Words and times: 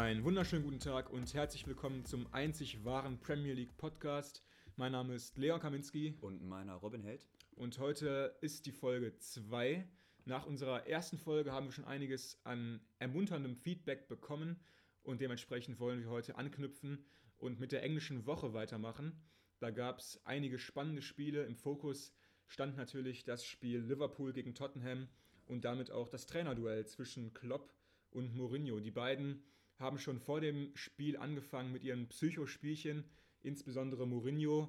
Einen 0.00 0.24
wunderschönen 0.24 0.64
guten 0.64 0.78
Tag 0.78 1.10
und 1.10 1.34
herzlich 1.34 1.66
willkommen 1.66 2.06
zum 2.06 2.26
einzig 2.32 2.86
wahren 2.86 3.20
Premier 3.20 3.52
League 3.52 3.76
Podcast. 3.76 4.42
Mein 4.76 4.92
Name 4.92 5.14
ist 5.14 5.36
Leon 5.36 5.60
Kaminski. 5.60 6.16
Und 6.22 6.42
meiner 6.42 6.76
Robin 6.76 7.02
Held. 7.02 7.28
Und 7.54 7.78
heute 7.78 8.34
ist 8.40 8.64
die 8.64 8.72
Folge 8.72 9.18
2. 9.18 9.86
Nach 10.24 10.46
unserer 10.46 10.86
ersten 10.86 11.18
Folge 11.18 11.52
haben 11.52 11.66
wir 11.66 11.72
schon 11.72 11.84
einiges 11.84 12.40
an 12.44 12.80
ermunterndem 12.98 13.56
Feedback 13.56 14.08
bekommen 14.08 14.58
und 15.02 15.20
dementsprechend 15.20 15.78
wollen 15.78 16.00
wir 16.00 16.08
heute 16.08 16.36
anknüpfen 16.36 17.04
und 17.36 17.60
mit 17.60 17.70
der 17.70 17.82
englischen 17.82 18.24
Woche 18.24 18.54
weitermachen. 18.54 19.20
Da 19.58 19.70
gab 19.70 19.98
es 19.98 20.18
einige 20.24 20.58
spannende 20.58 21.02
Spiele. 21.02 21.44
Im 21.44 21.56
Fokus 21.56 22.14
stand 22.46 22.74
natürlich 22.78 23.24
das 23.24 23.44
Spiel 23.44 23.80
Liverpool 23.80 24.32
gegen 24.32 24.54
Tottenham 24.54 25.08
und 25.44 25.66
damit 25.66 25.90
auch 25.90 26.08
das 26.08 26.24
Trainerduell 26.26 26.86
zwischen 26.86 27.34
Klopp 27.34 27.74
und 28.08 28.34
Mourinho. 28.34 28.80
Die 28.80 28.90
beiden 28.90 29.44
haben 29.80 29.98
schon 29.98 30.20
vor 30.20 30.40
dem 30.40 30.70
Spiel 30.76 31.16
angefangen 31.16 31.72
mit 31.72 31.82
ihren 31.82 32.08
Psychospielchen, 32.08 33.04
insbesondere 33.42 34.06
Mourinho, 34.06 34.68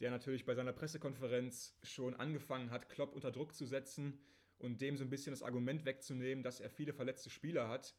der 0.00 0.10
natürlich 0.10 0.44
bei 0.44 0.54
seiner 0.54 0.72
Pressekonferenz 0.72 1.76
schon 1.82 2.14
angefangen 2.14 2.70
hat, 2.70 2.88
Klopp 2.88 3.14
unter 3.14 3.30
Druck 3.30 3.54
zu 3.54 3.66
setzen 3.66 4.18
und 4.58 4.80
dem 4.80 4.96
so 4.96 5.04
ein 5.04 5.10
bisschen 5.10 5.32
das 5.32 5.42
Argument 5.42 5.84
wegzunehmen, 5.84 6.42
dass 6.44 6.60
er 6.60 6.70
viele 6.70 6.92
verletzte 6.92 7.30
Spieler 7.30 7.68
hat. 7.68 7.94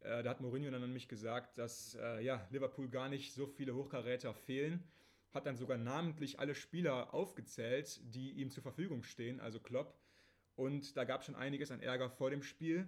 Äh, 0.00 0.22
da 0.22 0.30
hat 0.30 0.40
Mourinho 0.40 0.70
dann 0.70 0.80
nämlich 0.80 1.08
gesagt, 1.08 1.58
dass 1.58 1.96
äh, 1.96 2.24
ja, 2.24 2.46
Liverpool 2.50 2.88
gar 2.88 3.08
nicht 3.08 3.34
so 3.34 3.46
viele 3.46 3.74
Hochkaräter 3.74 4.34
fehlen. 4.34 4.84
Hat 5.32 5.46
dann 5.46 5.56
sogar 5.56 5.78
namentlich 5.78 6.38
alle 6.38 6.54
Spieler 6.54 7.12
aufgezählt, 7.12 8.00
die 8.04 8.32
ihm 8.32 8.50
zur 8.50 8.62
Verfügung 8.62 9.02
stehen, 9.02 9.40
also 9.40 9.58
Klopp. 9.58 9.98
Und 10.54 10.96
da 10.96 11.02
gab 11.02 11.20
es 11.20 11.26
schon 11.26 11.34
einiges 11.34 11.72
an 11.72 11.80
Ärger 11.80 12.08
vor 12.08 12.30
dem 12.30 12.44
Spiel. 12.44 12.86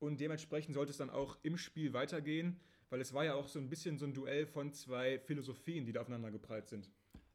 Und 0.00 0.18
dementsprechend 0.18 0.74
sollte 0.74 0.90
es 0.90 0.96
dann 0.96 1.10
auch 1.10 1.38
im 1.42 1.56
Spiel 1.56 1.92
weitergehen, 1.92 2.58
weil 2.88 3.00
es 3.00 3.12
war 3.12 3.24
ja 3.24 3.34
auch 3.34 3.46
so 3.46 3.58
ein 3.58 3.68
bisschen 3.68 3.98
so 3.98 4.06
ein 4.06 4.14
Duell 4.14 4.46
von 4.46 4.72
zwei 4.72 5.18
Philosophien, 5.18 5.84
die 5.84 5.92
da 5.92 6.00
aufeinander 6.00 6.30
geprallt 6.30 6.68
sind. 6.68 6.90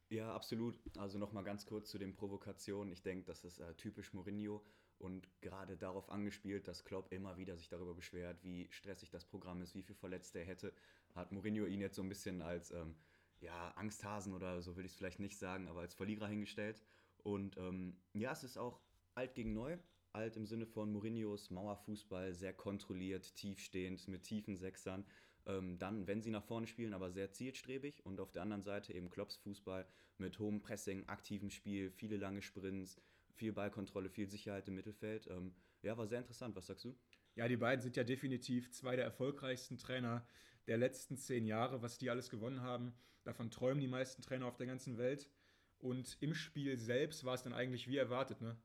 Ja, 0.09 0.33
absolut. 0.33 0.79
Also 0.97 1.17
nochmal 1.17 1.43
ganz 1.43 1.65
kurz 1.65 1.89
zu 1.89 1.97
den 1.97 2.15
Provokationen. 2.15 2.91
Ich 2.91 3.03
denke, 3.03 3.25
das 3.25 3.43
ist 3.43 3.59
äh, 3.59 3.73
typisch 3.75 4.13
Mourinho 4.13 4.63
und 4.97 5.29
gerade 5.41 5.77
darauf 5.77 6.09
angespielt, 6.09 6.67
dass 6.67 6.83
Klopp 6.83 7.11
immer 7.11 7.37
wieder 7.37 7.55
sich 7.55 7.69
darüber 7.69 7.93
beschwert, 7.93 8.43
wie 8.43 8.67
stressig 8.71 9.11
das 9.11 9.25
Programm 9.25 9.61
ist, 9.61 9.75
wie 9.75 9.83
viel 9.83 9.95
Verletzte 9.95 10.39
er 10.39 10.45
hätte, 10.45 10.73
hat 11.13 11.31
Mourinho 11.31 11.65
ihn 11.65 11.81
jetzt 11.81 11.95
so 11.95 12.01
ein 12.01 12.09
bisschen 12.09 12.41
als 12.41 12.71
ähm, 12.71 12.95
ja, 13.41 13.71
Angsthasen 13.75 14.33
oder 14.33 14.61
so 14.61 14.75
will 14.75 14.85
ich 14.85 14.91
es 14.91 14.97
vielleicht 14.97 15.19
nicht 15.19 15.37
sagen, 15.37 15.67
aber 15.67 15.81
als 15.81 15.93
Verlierer 15.93 16.27
hingestellt. 16.27 16.81
Und 17.17 17.57
ähm, 17.57 17.97
ja, 18.13 18.31
es 18.31 18.43
ist 18.43 18.57
auch 18.57 18.81
alt 19.13 19.35
gegen 19.35 19.53
neu 19.53 19.77
alt 20.15 20.37
im 20.37 20.45
Sinne 20.45 20.65
von 20.65 20.91
Mourinhos 20.91 21.51
Mauerfußball, 21.51 22.33
sehr 22.33 22.53
kontrolliert, 22.53 23.35
tiefstehend, 23.35 24.07
mit 24.07 24.23
tiefen 24.23 24.57
Sechsern. 24.57 25.05
Ähm, 25.45 25.77
dann, 25.77 26.07
wenn 26.07 26.21
sie 26.21 26.31
nach 26.31 26.43
vorne 26.43 26.65
spielen, 26.65 26.93
aber 26.93 27.11
sehr 27.11 27.31
zielstrebig. 27.31 28.03
Und 28.05 28.19
auf 28.19 28.31
der 28.31 28.41
anderen 28.41 28.63
Seite 28.63 28.93
eben 28.93 29.09
Klopps 29.09 29.35
Fußball 29.37 29.85
mit 30.17 30.39
hohem 30.39 30.61
Pressing, 30.61 31.07
aktivem 31.07 31.51
Spiel, 31.51 31.91
viele 31.91 32.17
lange 32.17 32.41
Sprints, 32.41 32.99
viel 33.33 33.53
Ballkontrolle, 33.53 34.09
viel 34.09 34.27
Sicherheit 34.27 34.67
im 34.67 34.75
Mittelfeld. 34.75 35.27
Ähm, 35.27 35.53
ja, 35.83 35.97
war 35.97 36.07
sehr 36.07 36.19
interessant. 36.19 36.55
Was 36.55 36.67
sagst 36.67 36.85
du? 36.85 36.95
Ja, 37.35 37.47
die 37.47 37.57
beiden 37.57 37.81
sind 37.81 37.97
ja 37.97 38.03
definitiv 38.03 38.71
zwei 38.71 38.95
der 38.95 39.05
erfolgreichsten 39.05 39.77
Trainer 39.77 40.25
der 40.67 40.77
letzten 40.77 41.17
zehn 41.17 41.45
Jahre, 41.45 41.81
was 41.81 41.97
die 41.97 42.09
alles 42.09 42.29
gewonnen 42.29 42.61
haben. 42.61 42.93
Davon 43.23 43.51
träumen 43.51 43.81
die 43.81 43.87
meisten 43.87 44.21
Trainer 44.21 44.47
auf 44.47 44.55
der 44.55 44.67
ganzen 44.67 44.97
Welt. 44.97 45.29
Und 45.77 46.17
im 46.21 46.33
Spiel 46.33 46.77
selbst 46.77 47.25
war 47.25 47.35
es 47.35 47.43
dann 47.43 47.53
eigentlich 47.53 47.87
wie 47.87 47.97
erwartet, 47.97 48.41
ne? 48.41 48.57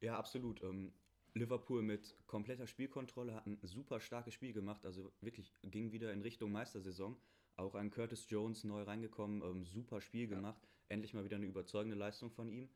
Ja, 0.00 0.16
absolut. 0.18 0.62
Ähm, 0.62 0.92
Liverpool 1.34 1.82
mit 1.82 2.16
kompletter 2.26 2.66
Spielkontrolle 2.66 3.34
hat 3.34 3.46
ein 3.46 3.58
super 3.62 4.00
starkes 4.00 4.34
Spiel 4.34 4.52
gemacht, 4.52 4.84
also 4.84 5.12
wirklich 5.20 5.52
ging 5.62 5.92
wieder 5.92 6.12
in 6.12 6.22
Richtung 6.22 6.52
Meistersaison. 6.52 7.16
Auch 7.56 7.74
ein 7.74 7.90
Curtis 7.90 8.26
Jones 8.28 8.64
neu 8.64 8.82
reingekommen, 8.82 9.42
ähm, 9.42 9.64
super 9.64 10.00
Spiel 10.00 10.28
gemacht, 10.28 10.62
ja. 10.62 10.68
endlich 10.88 11.14
mal 11.14 11.24
wieder 11.24 11.36
eine 11.36 11.46
überzeugende 11.46 11.96
Leistung 11.96 12.30
von 12.30 12.48
ihm. 12.48 12.68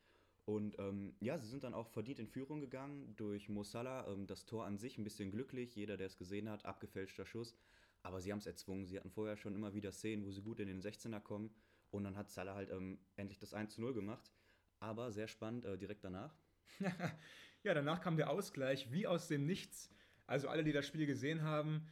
Und 0.45 0.77
ähm, 0.81 1.15
ja, 1.21 1.39
sie 1.39 1.47
sind 1.47 1.63
dann 1.63 1.75
auch 1.75 1.89
verdient 1.89 2.19
in 2.19 2.27
Führung 2.27 2.61
gegangen 2.61 3.15
durch 3.17 3.49
Mo 3.49 3.63
Salah. 3.63 4.09
Ähm, 4.09 4.27
das 4.27 4.45
Tor 4.45 4.65
an 4.65 4.77
sich 4.77 4.99
ein 4.99 5.05
bisschen 5.05 5.31
glücklich, 5.31 5.77
jeder, 5.77 5.97
der 5.97 6.09
es 6.09 6.17
gesehen 6.17 6.49
hat, 6.49 6.65
abgefälschter 6.65 7.25
Schuss. 7.25 7.57
Aber 8.03 8.21
sie 8.21 8.33
haben 8.33 8.41
es 8.41 8.47
erzwungen. 8.47 8.85
Sie 8.87 8.99
hatten 8.99 9.11
vorher 9.11 9.37
schon 9.37 9.55
immer 9.55 9.73
wieder 9.75 9.93
Szenen, 9.93 10.25
wo 10.25 10.33
sie 10.33 10.43
gut 10.43 10.59
in 10.59 10.67
den 10.67 10.83
16er 10.83 11.21
kommen. 11.21 11.55
Und 11.93 12.03
dann 12.03 12.17
hat 12.17 12.29
Salah 12.31 12.57
halt 12.57 12.71
ähm, 12.71 12.99
endlich 13.15 13.39
das 13.39 13.55
1 13.55 13.79
0 13.79 13.95
gemacht. 13.95 14.33
Aber 14.81 15.13
sehr 15.13 15.29
spannend 15.29 15.65
äh, 15.65 15.79
direkt 15.79 16.03
danach. 16.03 16.37
Ja, 17.63 17.75
danach 17.75 18.01
kam 18.01 18.17
der 18.17 18.31
Ausgleich 18.31 18.91
wie 18.91 19.07
aus 19.07 19.29
dem 19.29 19.47
Nichts. 19.47 19.91
Also 20.27 20.49
alle, 20.49 20.65
die 20.65 20.73
das 20.73 20.87
Spiel 20.87 21.07
gesehen 21.07 21.43
haben, 21.43 21.89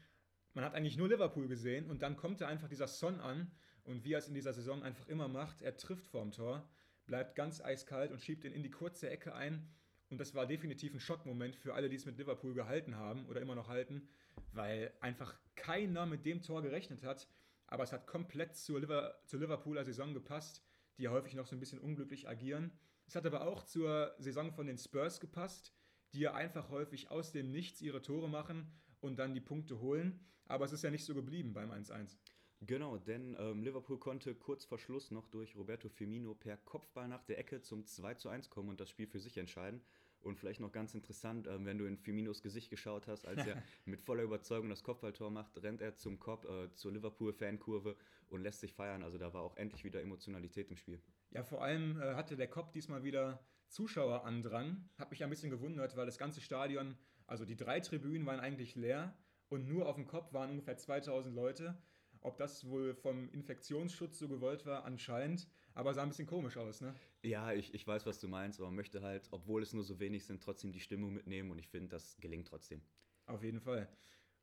man 0.54 0.64
hat 0.64 0.74
eigentlich 0.74 0.96
nur 0.96 1.08
Liverpool 1.08 1.48
gesehen 1.48 1.88
und 1.91 2.02
dann 2.02 2.16
kommt 2.16 2.41
da 2.41 2.48
einfach 2.48 2.68
dieser 2.68 2.88
Son 2.88 3.20
an 3.20 3.50
und 3.84 4.04
wie 4.04 4.12
er 4.12 4.18
es 4.18 4.28
in 4.28 4.34
dieser 4.34 4.52
Saison 4.52 4.82
einfach 4.82 5.06
immer 5.08 5.28
macht, 5.28 5.62
er 5.62 5.76
trifft 5.76 6.06
vorm 6.06 6.32
Tor, 6.32 6.68
bleibt 7.06 7.34
ganz 7.34 7.60
eiskalt 7.60 8.12
und 8.12 8.20
schiebt 8.20 8.44
ihn 8.44 8.52
in 8.52 8.62
die 8.62 8.70
kurze 8.70 9.10
Ecke 9.10 9.34
ein. 9.34 9.68
Und 10.10 10.18
das 10.18 10.34
war 10.34 10.46
definitiv 10.46 10.92
ein 10.92 11.00
Schockmoment 11.00 11.54
für 11.54 11.74
alle, 11.74 11.88
die 11.88 11.97
es 11.97 12.04
mit 12.04 12.18
Liverpool 12.18 12.52
gehalten 12.52 12.97
haben 12.97 13.26
oder 13.26 13.41
immer 13.41 13.54
noch 13.54 13.68
halten, 13.68 14.08
weil 14.52 14.92
einfach 15.00 15.38
keiner 15.54 16.04
mit 16.04 16.26
dem 16.26 16.42
Tor 16.42 16.62
gerechnet 16.62 17.04
hat. 17.04 17.28
Aber 17.68 17.84
es 17.84 17.92
hat 17.92 18.08
komplett 18.08 18.56
zur, 18.56 18.80
Liver 18.80 19.20
zur 19.26 19.38
Liverpooler 19.38 19.84
Saison 19.84 20.12
gepasst, 20.12 20.64
die 20.98 21.04
ja 21.04 21.10
häufig 21.10 21.34
noch 21.34 21.47
so 21.47 21.54
ein 21.54 21.60
bisschen 21.60 21.78
unglücklich 21.78 22.28
agieren. 22.28 22.72
Es 23.10 23.16
hat 23.16 23.26
aber 23.26 23.44
auch 23.44 23.65
zur 23.65 24.15
Saison 24.19 24.53
von 24.53 24.69
den 24.69 24.78
Spurs 24.78 25.19
gepasst, 25.19 25.75
die 26.12 26.21
ja 26.21 26.34
einfach 26.34 26.71
häufig 26.71 27.10
aus 27.10 27.32
dem 27.32 27.50
Nichts 27.50 27.82
ihre 27.82 28.03
Tore 28.03 28.28
machen 28.28 28.71
und 29.00 29.19
dann 29.19 29.34
die 29.34 29.41
Punkte 29.41 29.81
holen. 29.81 30.21
Aber 30.47 30.65
es 30.65 30.71
ist 30.71 30.84
ja 30.84 30.93
nicht 30.93 31.04
so 31.04 31.12
geblieben 31.12 31.53
beim 31.53 31.72
1-1. 31.72 32.16
Genau, 32.60 32.98
denn 32.98 33.37
ähm, 33.41 33.65
Liverpool 33.65 33.98
konnte 33.98 34.37
kurz 34.37 34.65
vor 34.65 34.78
Schluss 34.78 35.10
noch 35.10 35.26
durch 35.26 35.56
Roberto 35.56 35.88
Firmino 35.88 36.37
per 36.37 36.56
Kopfball 36.59 37.09
nach 37.09 37.25
der 37.25 37.41
Ecke 37.41 37.60
zum 37.62 37.84
2 37.84 38.15
zu 38.15 38.28
1 38.28 38.48
kommen 38.48 38.69
und 38.69 38.78
das 38.78 38.91
Spiel 38.91 39.09
für 39.09 39.19
sich 39.19 39.38
entscheiden. 39.38 39.82
Und 40.21 40.38
vielleicht 40.38 40.60
noch 40.60 40.71
ganz 40.71 40.94
interessant, 40.94 41.48
ähm, 41.48 41.66
wenn 41.66 41.78
du 41.78 41.87
in 41.87 41.97
Firminos 41.97 42.42
Gesicht 42.42 42.71
geschaut 42.71 43.09
hast, 43.09 43.27
als 43.27 43.44
er 43.44 43.60
mit 43.87 44.03
voller 44.03 44.22
Überzeugung 44.22 44.69
das 44.69 44.84
Kopfballtor 44.84 45.32
macht, 45.32 45.60
rennt 45.60 45.81
er 45.81 45.97
zum 45.97 46.21
Kopf, 46.21 46.44
äh, 46.44 46.72
zur 46.75 46.92
Liverpool-Fankurve 46.92 47.97
und 48.28 48.42
lässt 48.42 48.60
sich 48.60 48.72
feiern. 48.72 49.03
Also 49.03 49.19
da 49.19 49.34
war 49.34 49.42
auch 49.42 49.56
endlich 49.56 49.82
wieder 49.82 50.00
Emotionalität 50.00 50.71
im 50.71 50.77
Spiel. 50.77 51.03
Ja, 51.30 51.44
vor 51.44 51.62
allem 51.62 52.00
äh, 52.00 52.14
hatte 52.14 52.36
der 52.36 52.48
Kopf 52.48 52.72
diesmal 52.72 53.04
wieder 53.04 53.44
Zuschauerandrang. 53.68 54.88
Hat 54.98 55.10
mich 55.10 55.22
ein 55.22 55.30
bisschen 55.30 55.50
gewundert, 55.50 55.96
weil 55.96 56.06
das 56.06 56.18
ganze 56.18 56.41
Stadion, 56.41 56.96
also 57.26 57.44
die 57.44 57.56
drei 57.56 57.80
Tribünen 57.80 58.26
waren 58.26 58.41
eigentlich 58.41 58.74
leer 58.74 59.16
und 59.48 59.68
nur 59.68 59.88
auf 59.88 59.94
dem 59.94 60.06
Kopf 60.06 60.32
waren 60.32 60.50
ungefähr 60.50 60.76
2000 60.76 61.34
Leute. 61.34 61.80
Ob 62.22 62.36
das 62.36 62.68
wohl 62.68 62.94
vom 62.94 63.30
Infektionsschutz 63.30 64.18
so 64.18 64.28
gewollt 64.28 64.66
war, 64.66 64.84
anscheinend. 64.84 65.48
Aber 65.72 65.94
sah 65.94 66.02
ein 66.02 66.08
bisschen 66.08 66.26
komisch 66.26 66.56
aus, 66.56 66.80
ne? 66.80 66.94
Ja, 67.22 67.52
ich, 67.52 67.72
ich 67.72 67.86
weiß, 67.86 68.04
was 68.04 68.18
du 68.18 68.28
meinst, 68.28 68.58
aber 68.58 68.68
man 68.68 68.76
möchte 68.76 69.00
halt, 69.02 69.28
obwohl 69.30 69.62
es 69.62 69.72
nur 69.72 69.84
so 69.84 70.00
wenig 70.00 70.26
sind, 70.26 70.42
trotzdem 70.42 70.72
die 70.72 70.80
Stimmung 70.80 71.14
mitnehmen 71.14 71.50
und 71.50 71.58
ich 71.58 71.68
finde, 71.68 71.88
das 71.88 72.18
gelingt 72.20 72.48
trotzdem. 72.48 72.82
Auf 73.26 73.42
jeden 73.42 73.60
Fall. 73.60 73.88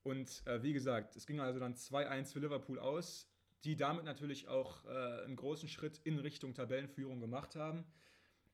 Und 0.04 0.42
äh, 0.48 0.64
wie 0.64 0.74
gesagt, 0.74 1.16
es 1.16 1.28
ging 1.28 1.40
also 1.40 1.60
dann 1.60 1.76
2-1 1.76 2.32
für 2.32 2.40
Liverpool 2.40 2.80
aus, 2.80 3.30
die 3.64 3.76
damit 3.76 4.06
natürlich 4.06 4.48
auch 4.48 4.86
äh, 4.86 5.24
einen 5.24 5.36
großen 5.36 5.70
Schritt 5.70 6.00
in 6.04 6.20
Richtung 6.20 6.54
Tabellenführung 6.54 7.20
gemacht 7.20 7.56
haben. 7.56 7.86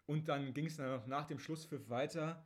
Und 0.05 0.27
dann 0.27 0.53
ging 0.53 0.65
es 0.65 0.77
dann 0.77 1.07
nach 1.07 1.25
dem 1.27 1.39
Schlusspfiff 1.39 1.89
weiter. 1.89 2.45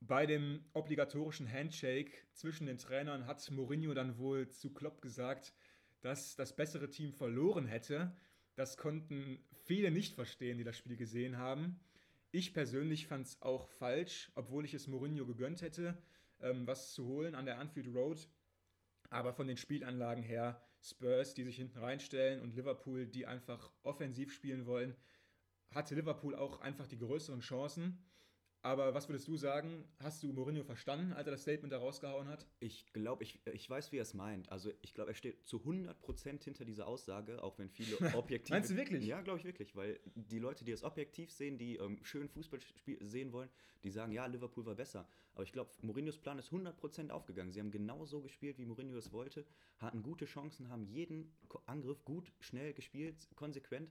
Bei 0.00 0.26
dem 0.26 0.64
obligatorischen 0.72 1.50
Handshake 1.50 2.12
zwischen 2.32 2.66
den 2.66 2.78
Trainern 2.78 3.26
hat 3.26 3.50
Mourinho 3.50 3.94
dann 3.94 4.18
wohl 4.18 4.48
zu 4.48 4.72
Klopp 4.72 5.00
gesagt, 5.00 5.54
dass 6.00 6.36
das 6.36 6.54
bessere 6.54 6.90
Team 6.90 7.12
verloren 7.12 7.66
hätte. 7.66 8.14
Das 8.56 8.76
konnten 8.76 9.42
viele 9.64 9.90
nicht 9.90 10.14
verstehen, 10.14 10.58
die 10.58 10.64
das 10.64 10.76
Spiel 10.76 10.96
gesehen 10.96 11.38
haben. 11.38 11.80
Ich 12.30 12.52
persönlich 12.52 13.06
fand 13.06 13.26
es 13.26 13.40
auch 13.42 13.68
falsch, 13.68 14.30
obwohl 14.34 14.64
ich 14.64 14.74
es 14.74 14.88
Mourinho 14.88 15.24
gegönnt 15.24 15.62
hätte, 15.62 15.96
ähm, 16.40 16.66
was 16.66 16.92
zu 16.92 17.06
holen 17.06 17.34
an 17.34 17.46
der 17.46 17.58
Anfield 17.58 17.94
Road. 17.94 18.28
Aber 19.08 19.32
von 19.32 19.46
den 19.46 19.56
Spielanlagen 19.56 20.22
her, 20.22 20.60
Spurs, 20.84 21.34
die 21.34 21.44
sich 21.44 21.56
hinten 21.56 21.78
reinstellen 21.78 22.40
und 22.40 22.54
Liverpool, 22.54 23.06
die 23.06 23.26
einfach 23.26 23.72
offensiv 23.82 24.32
spielen 24.32 24.66
wollen, 24.66 24.94
hatte 25.70 25.94
Liverpool 25.94 26.34
auch 26.34 26.60
einfach 26.60 26.86
die 26.86 26.98
größeren 26.98 27.40
Chancen. 27.40 28.04
Aber 28.64 28.94
was 28.94 29.10
würdest 29.10 29.28
du 29.28 29.36
sagen? 29.36 29.84
Hast 29.98 30.22
du 30.22 30.32
Mourinho 30.32 30.64
verstanden, 30.64 31.12
als 31.12 31.26
er 31.26 31.32
das 31.32 31.42
Statement 31.42 31.70
da 31.70 31.76
rausgehauen 31.76 32.28
hat? 32.28 32.46
Ich 32.60 32.90
glaube, 32.94 33.22
ich, 33.22 33.38
ich 33.52 33.68
weiß, 33.68 33.92
wie 33.92 33.98
er 33.98 34.02
es 34.02 34.14
meint. 34.14 34.50
Also 34.50 34.72
ich 34.80 34.94
glaube, 34.94 35.10
er 35.10 35.14
steht 35.14 35.46
zu 35.46 35.58
100% 35.58 36.42
hinter 36.42 36.64
dieser 36.64 36.86
Aussage, 36.86 37.42
auch 37.42 37.58
wenn 37.58 37.68
viele 37.68 37.98
objektiv... 38.16 38.48
Meinst 38.54 38.70
du 38.70 38.76
wirklich? 38.76 39.04
Ja, 39.04 39.20
glaube 39.20 39.38
ich 39.38 39.44
wirklich, 39.44 39.76
weil 39.76 40.00
die 40.14 40.38
Leute, 40.38 40.64
die 40.64 40.72
es 40.72 40.82
objektiv 40.82 41.30
sehen, 41.30 41.58
die 41.58 41.76
ähm, 41.76 41.98
schön 42.04 42.26
Fußball 42.26 42.58
sehen 43.02 43.34
wollen, 43.34 43.50
die 43.82 43.90
sagen, 43.90 44.12
ja, 44.12 44.24
Liverpool 44.24 44.64
war 44.64 44.74
besser. 44.74 45.06
Aber 45.34 45.42
ich 45.42 45.52
glaube, 45.52 45.70
Mourinhos 45.82 46.16
Plan 46.16 46.38
ist 46.38 46.50
100% 46.50 47.10
aufgegangen. 47.10 47.52
Sie 47.52 47.60
haben 47.60 47.70
genau 47.70 48.06
so 48.06 48.22
gespielt, 48.22 48.56
wie 48.56 48.64
Mourinho 48.64 48.96
es 48.96 49.12
wollte, 49.12 49.44
hatten 49.76 50.02
gute 50.02 50.24
Chancen, 50.24 50.70
haben 50.70 50.86
jeden 50.86 51.36
Angriff 51.66 52.02
gut, 52.06 52.32
schnell 52.40 52.72
gespielt, 52.72 53.28
konsequent. 53.36 53.90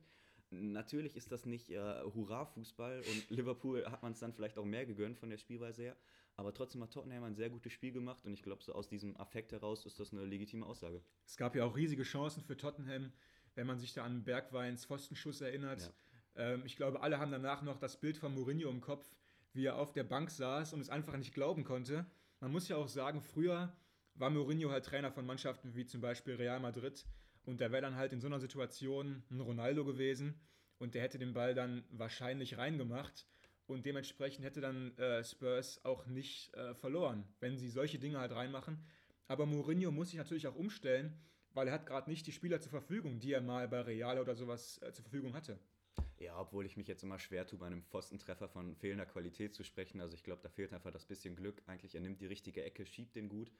Natürlich 0.53 1.15
ist 1.15 1.31
das 1.31 1.45
nicht 1.45 1.69
äh, 1.69 2.03
Hurra-Fußball 2.03 2.99
und 2.99 3.29
Liverpool 3.29 3.85
hat 3.85 4.03
man 4.03 4.13
es 4.13 4.19
dann 4.19 4.33
vielleicht 4.33 4.57
auch 4.57 4.65
mehr 4.65 4.85
gegönnt 4.85 5.17
von 5.17 5.29
der 5.29 5.37
Spielweise 5.37 5.81
her. 5.81 5.97
Aber 6.35 6.53
trotzdem 6.53 6.81
hat 6.81 6.91
Tottenham 6.91 7.23
ein 7.23 7.35
sehr 7.35 7.49
gutes 7.49 7.71
Spiel 7.71 7.91
gemacht 7.91 8.25
und 8.25 8.33
ich 8.33 8.41
glaube, 8.41 8.63
so 8.63 8.73
aus 8.73 8.87
diesem 8.87 9.15
Affekt 9.17 9.51
heraus 9.51 9.85
ist 9.85 9.99
das 9.99 10.11
eine 10.11 10.25
legitime 10.25 10.65
Aussage. 10.65 11.01
Es 11.25 11.37
gab 11.37 11.55
ja 11.55 11.65
auch 11.65 11.75
riesige 11.75 12.03
Chancen 12.03 12.43
für 12.43 12.57
Tottenham, 12.57 13.11
wenn 13.55 13.67
man 13.67 13.77
sich 13.77 13.93
da 13.93 14.03
an 14.03 14.23
Bergweins 14.23 14.85
Pfostenschuss 14.85 15.41
erinnert. 15.41 15.93
Ja. 16.35 16.53
Ähm, 16.53 16.63
ich 16.65 16.75
glaube, 16.75 17.01
alle 17.01 17.19
haben 17.19 17.31
danach 17.31 17.61
noch 17.61 17.77
das 17.77 17.99
Bild 17.99 18.17
von 18.17 18.33
Mourinho 18.33 18.69
im 18.69 18.81
Kopf, 18.81 19.07
wie 19.53 19.65
er 19.65 19.77
auf 19.77 19.93
der 19.93 20.03
Bank 20.03 20.31
saß 20.31 20.73
und 20.73 20.79
es 20.79 20.89
einfach 20.89 21.15
nicht 21.17 21.33
glauben 21.33 21.63
konnte. 21.63 22.05
Man 22.39 22.51
muss 22.51 22.67
ja 22.67 22.77
auch 22.77 22.87
sagen, 22.87 23.21
früher 23.21 23.71
war 24.15 24.29
Mourinho 24.29 24.71
halt 24.71 24.85
Trainer 24.85 25.11
von 25.11 25.25
Mannschaften 25.25 25.75
wie 25.75 25.85
zum 25.85 26.01
Beispiel 26.01 26.35
Real 26.35 26.59
Madrid 26.59 27.05
und 27.45 27.59
der 27.59 27.71
wäre 27.71 27.81
dann 27.81 27.95
halt 27.95 28.13
in 28.13 28.21
so 28.21 28.27
einer 28.27 28.39
Situation 28.39 29.23
ein 29.29 29.41
Ronaldo 29.41 29.85
gewesen 29.85 30.39
und 30.77 30.95
der 30.95 31.01
hätte 31.01 31.19
den 31.19 31.33
Ball 31.33 31.53
dann 31.53 31.83
wahrscheinlich 31.91 32.57
reingemacht 32.57 33.27
und 33.65 33.85
dementsprechend 33.85 34.45
hätte 34.45 34.61
dann 34.61 34.97
äh, 34.97 35.23
Spurs 35.23 35.83
auch 35.85 36.05
nicht 36.05 36.53
äh, 36.55 36.73
verloren, 36.75 37.25
wenn 37.39 37.57
sie 37.57 37.69
solche 37.69 37.99
Dinge 37.99 38.19
halt 38.19 38.33
reinmachen. 38.33 38.83
Aber 39.27 39.45
Mourinho 39.45 39.91
muss 39.91 40.09
sich 40.09 40.17
natürlich 40.17 40.47
auch 40.47 40.55
umstellen, 40.55 41.17
weil 41.53 41.67
er 41.67 41.73
hat 41.73 41.85
gerade 41.85 42.09
nicht 42.09 42.27
die 42.27 42.31
Spieler 42.31 42.59
zur 42.59 42.71
Verfügung, 42.71 43.19
die 43.19 43.31
er 43.31 43.41
mal 43.41 43.67
bei 43.67 43.81
Real 43.81 44.19
oder 44.19 44.35
sowas 44.35 44.81
äh, 44.81 44.91
zur 44.91 45.03
Verfügung 45.03 45.33
hatte. 45.33 45.59
Ja, 46.19 46.39
obwohl 46.39 46.65
ich 46.65 46.77
mich 46.77 46.87
jetzt 46.87 47.03
immer 47.03 47.19
schwer 47.19 47.45
tue, 47.45 47.59
bei 47.59 47.67
einem 47.67 47.83
Pfostentreffer 47.83 48.47
von 48.47 48.75
fehlender 48.75 49.05
Qualität 49.05 49.53
zu 49.53 49.63
sprechen. 49.63 50.01
Also 50.01 50.15
ich 50.15 50.23
glaube, 50.23 50.41
da 50.41 50.49
fehlt 50.49 50.73
einfach 50.73 50.91
das 50.91 51.05
bisschen 51.05 51.35
Glück. 51.35 51.61
Eigentlich, 51.67 51.95
er 51.95 52.01
nimmt 52.01 52.21
die 52.21 52.25
richtige 52.25 52.63
Ecke, 52.63 52.85
schiebt 52.85 53.15
den 53.15 53.29
gut 53.29 53.51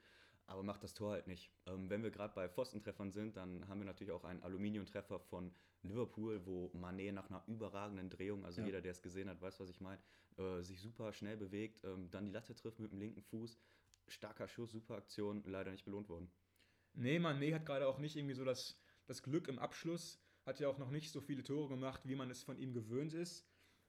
aber 0.46 0.62
macht 0.62 0.82
das 0.82 0.94
Tor 0.94 1.12
halt 1.12 1.26
nicht. 1.26 1.50
Ähm, 1.66 1.88
wenn 1.88 2.02
wir 2.02 2.10
gerade 2.10 2.34
bei 2.34 2.48
Pfostentreffern 2.48 3.10
sind, 3.10 3.36
dann 3.36 3.66
haben 3.68 3.80
wir 3.80 3.86
natürlich 3.86 4.12
auch 4.12 4.24
einen 4.24 4.42
Aluminiumtreffer 4.42 5.18
von 5.18 5.52
Liverpool, 5.82 6.44
wo 6.46 6.70
Mané 6.74 7.12
nach 7.12 7.28
einer 7.30 7.42
überragenden 7.46 8.10
Drehung, 8.10 8.44
also 8.44 8.60
ja. 8.60 8.66
jeder, 8.66 8.80
der 8.80 8.92
es 8.92 9.02
gesehen 9.02 9.28
hat, 9.28 9.40
weiß, 9.40 9.60
was 9.60 9.70
ich 9.70 9.80
meine, 9.80 10.00
äh, 10.36 10.62
sich 10.62 10.80
super 10.80 11.12
schnell 11.12 11.36
bewegt, 11.36 11.82
ähm, 11.84 12.10
dann 12.10 12.26
die 12.26 12.32
Latte 12.32 12.54
trifft 12.54 12.78
mit 12.80 12.92
dem 12.92 12.98
linken 12.98 13.22
Fuß. 13.22 13.58
Starker 14.08 14.48
Schuss, 14.48 14.72
super 14.72 14.96
Aktion, 14.96 15.42
leider 15.46 15.70
nicht 15.70 15.84
belohnt 15.84 16.08
worden. 16.08 16.30
Nee, 16.92 17.18
Mané 17.18 17.54
hat 17.54 17.66
gerade 17.66 17.88
auch 17.88 17.98
nicht 17.98 18.16
irgendwie 18.16 18.34
so 18.34 18.44
das, 18.44 18.78
das 19.06 19.22
Glück 19.22 19.48
im 19.48 19.58
Abschluss, 19.58 20.20
hat 20.44 20.60
ja 20.60 20.68
auch 20.68 20.78
noch 20.78 20.90
nicht 20.90 21.10
so 21.10 21.20
viele 21.20 21.42
Tore 21.42 21.68
gemacht, 21.68 22.02
wie 22.04 22.14
man 22.14 22.30
es 22.30 22.42
von 22.42 22.58
ihm 22.58 22.72
gewöhnt 22.72 23.14
ist. 23.14 23.46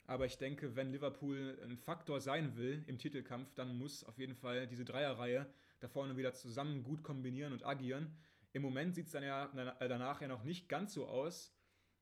Aber 0.07 0.25
ich 0.25 0.37
denke, 0.37 0.75
wenn 0.75 0.91
Liverpool 0.91 1.59
ein 1.63 1.77
Faktor 1.77 2.21
sein 2.21 2.55
will 2.55 2.83
im 2.87 2.97
Titelkampf, 2.97 3.53
dann 3.55 3.77
muss 3.77 4.03
auf 4.03 4.17
jeden 4.17 4.35
Fall 4.35 4.67
diese 4.67 4.85
Dreierreihe 4.85 5.51
da 5.80 5.88
vorne 5.88 6.18
wieder 6.18 6.33
zusammen 6.33 6.83
gut 6.83 7.04
kombinieren 7.04 7.54
und 7.54 7.66
agieren. 7.66 8.16
Im 8.54 8.62
Moment 8.62 8.95
sieht 8.95 9.07
es 9.07 9.12
dann 9.12 9.24
ja 9.24 9.48
danach 9.80 10.22
ja 10.22 10.27
noch 10.27 10.44
nicht 10.44 10.69
ganz 10.69 10.94
so 10.94 11.07
aus. 11.07 11.54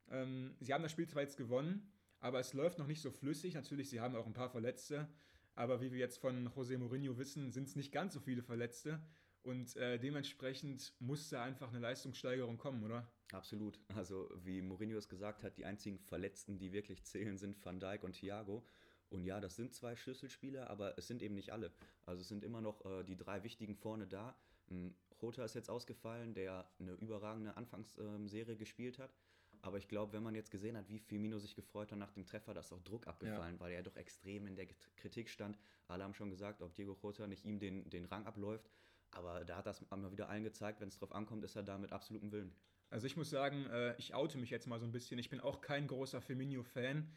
Ähm, 0.10 0.56
sie 0.60 0.74
haben 0.74 0.84
das 0.84 0.92
Spiel 0.92 1.08
zwar 1.08 1.24
jetzt 1.24 1.38
gewonnen, 1.38 1.92
aber 2.20 2.40
es 2.40 2.54
läuft 2.54 2.78
noch 2.78 2.88
nicht 2.88 3.02
so 3.02 3.12
flüssig. 3.12 3.56
Natürlich, 3.56 3.90
sie 3.90 4.02
haben 4.02 4.16
auch 4.16 4.28
ein 4.28 4.34
paar 4.34 4.50
Verletzte, 4.50 5.10
aber 5.56 5.82
wie 5.82 5.92
wir 5.92 6.00
jetzt 6.00 6.18
von 6.18 6.50
José 6.50 6.78
Mourinho 6.78 7.18
wissen, 7.18 7.52
sind 7.52 7.68
es 7.68 7.76
nicht 7.76 7.92
ganz 7.92 8.14
so 8.14 8.20
viele 8.20 8.44
Verletzte. 8.44 9.02
Und 9.42 9.76
äh, 9.76 10.00
dementsprechend 10.00 10.94
muss 11.00 11.30
da 11.30 11.44
einfach 11.44 11.70
eine 11.70 11.80
Leistungssteigerung 11.80 12.58
kommen, 12.58 12.84
oder? 12.84 13.12
Absolut. 13.34 13.78
Also 13.94 14.30
wie 14.38 14.62
Mourinho 14.62 14.98
es 14.98 15.10
gesagt 15.10 15.44
hat, 15.44 15.58
die 15.58 15.66
einzigen 15.66 16.00
Verletzten, 16.00 16.58
die 16.58 16.72
wirklich 16.72 17.04
zählen, 17.04 17.38
sind 17.38 17.64
Van 17.66 17.80
Dijk 17.80 18.04
und 18.04 18.14
Thiago. 18.14 18.66
Und 19.14 19.26
ja, 19.26 19.40
das 19.40 19.56
sind 19.56 19.74
zwei 19.74 19.96
Schlüsselspieler, 19.96 20.70
aber 20.70 20.98
es 20.98 21.08
sind 21.08 21.22
eben 21.22 21.36
nicht 21.36 21.52
alle. 21.52 21.72
Also 22.06 22.22
es 22.22 22.28
sind 22.28 22.44
immer 22.44 22.62
noch 22.62 22.84
äh, 22.86 23.04
die 23.04 23.16
drei 23.16 23.44
wichtigen 23.44 23.76
vorne 23.76 24.08
da. 24.08 24.36
Ein 24.70 24.96
Rota 25.22 25.44
ist 25.46 25.56
jetzt 25.56 25.70
ausgefallen, 25.70 26.34
der 26.34 26.68
eine 26.80 26.94
überragende 26.94 27.56
Anfangsserie 27.56 28.54
ähm, 28.54 28.58
gespielt 28.58 29.00
hat. 29.00 29.14
Aber 29.62 29.78
ich 29.78 29.88
glaube, 29.88 30.12
wenn 30.12 30.24
man 30.24 30.36
jetzt 30.36 30.52
gesehen 30.52 30.76
hat, 30.76 30.90
wie 30.90 31.00
Firmino 31.00 31.40
sich 31.40 31.56
gefreut 31.56 31.92
hat 31.92 31.98
nach 31.98 32.12
dem 32.12 32.26
Treffer, 32.26 32.54
da 32.54 32.60
ist 32.60 32.74
auch 32.74 32.82
Druck 32.82 33.08
abgefallen, 33.08 33.56
ja. 33.56 33.60
weil 33.62 33.72
er 33.72 33.82
doch 33.82 33.96
extrem 33.96 34.46
in 34.46 34.58
der 34.58 34.68
Kritik 34.98 35.30
stand. 35.30 35.58
Alle 35.88 36.04
haben 36.04 36.14
schon 36.14 36.30
gesagt, 36.30 36.62
ob 36.62 36.74
Diego 36.76 36.92
Rota 37.02 37.28
nicht 37.28 37.46
ihm 37.46 37.60
den, 37.60 37.90
den 37.90 38.04
Rang 38.06 38.26
abläuft. 38.26 38.70
Aber 39.12 39.46
da 39.46 39.58
hat 39.58 39.68
das 39.68 39.90
mal 39.90 40.12
wieder 40.12 40.28
allen 40.28 40.44
gezeigt, 40.44 40.82
wenn 40.82 40.90
es 40.90 40.98
drauf 40.98 41.14
ankommt, 41.14 41.46
ist 41.46 41.56
er 41.56 41.64
da 41.64 41.78
mit 41.78 41.94
absolutem 41.94 42.32
Willen. 42.32 42.54
Also 42.90 43.08
ich 43.08 43.16
muss 43.16 43.30
sagen, 43.30 43.66
äh, 43.68 43.96
ich 43.98 44.14
oute 44.14 44.38
mich 44.38 44.50
jetzt 44.50 44.68
mal 44.68 44.80
so 44.80 44.86
ein 44.86 44.92
bisschen. 44.92 45.18
Ich 45.18 45.30
bin 45.30 45.40
auch 45.40 45.62
kein 45.62 45.88
großer 45.88 46.20
Firmino-Fan 46.20 47.08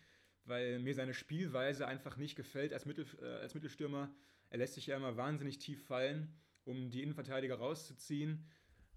weil 0.46 0.78
mir 0.78 0.94
seine 0.94 1.14
Spielweise 1.14 1.86
einfach 1.86 2.16
nicht 2.16 2.36
gefällt 2.36 2.72
als, 2.72 2.86
Mittel, 2.86 3.06
äh, 3.20 3.42
als 3.42 3.54
Mittelstürmer. 3.54 4.14
Er 4.50 4.58
lässt 4.58 4.74
sich 4.74 4.86
ja 4.86 4.96
immer 4.96 5.16
wahnsinnig 5.16 5.58
tief 5.58 5.84
fallen, 5.86 6.32
um 6.64 6.90
die 6.90 7.02
Innenverteidiger 7.02 7.56
rauszuziehen. 7.56 8.44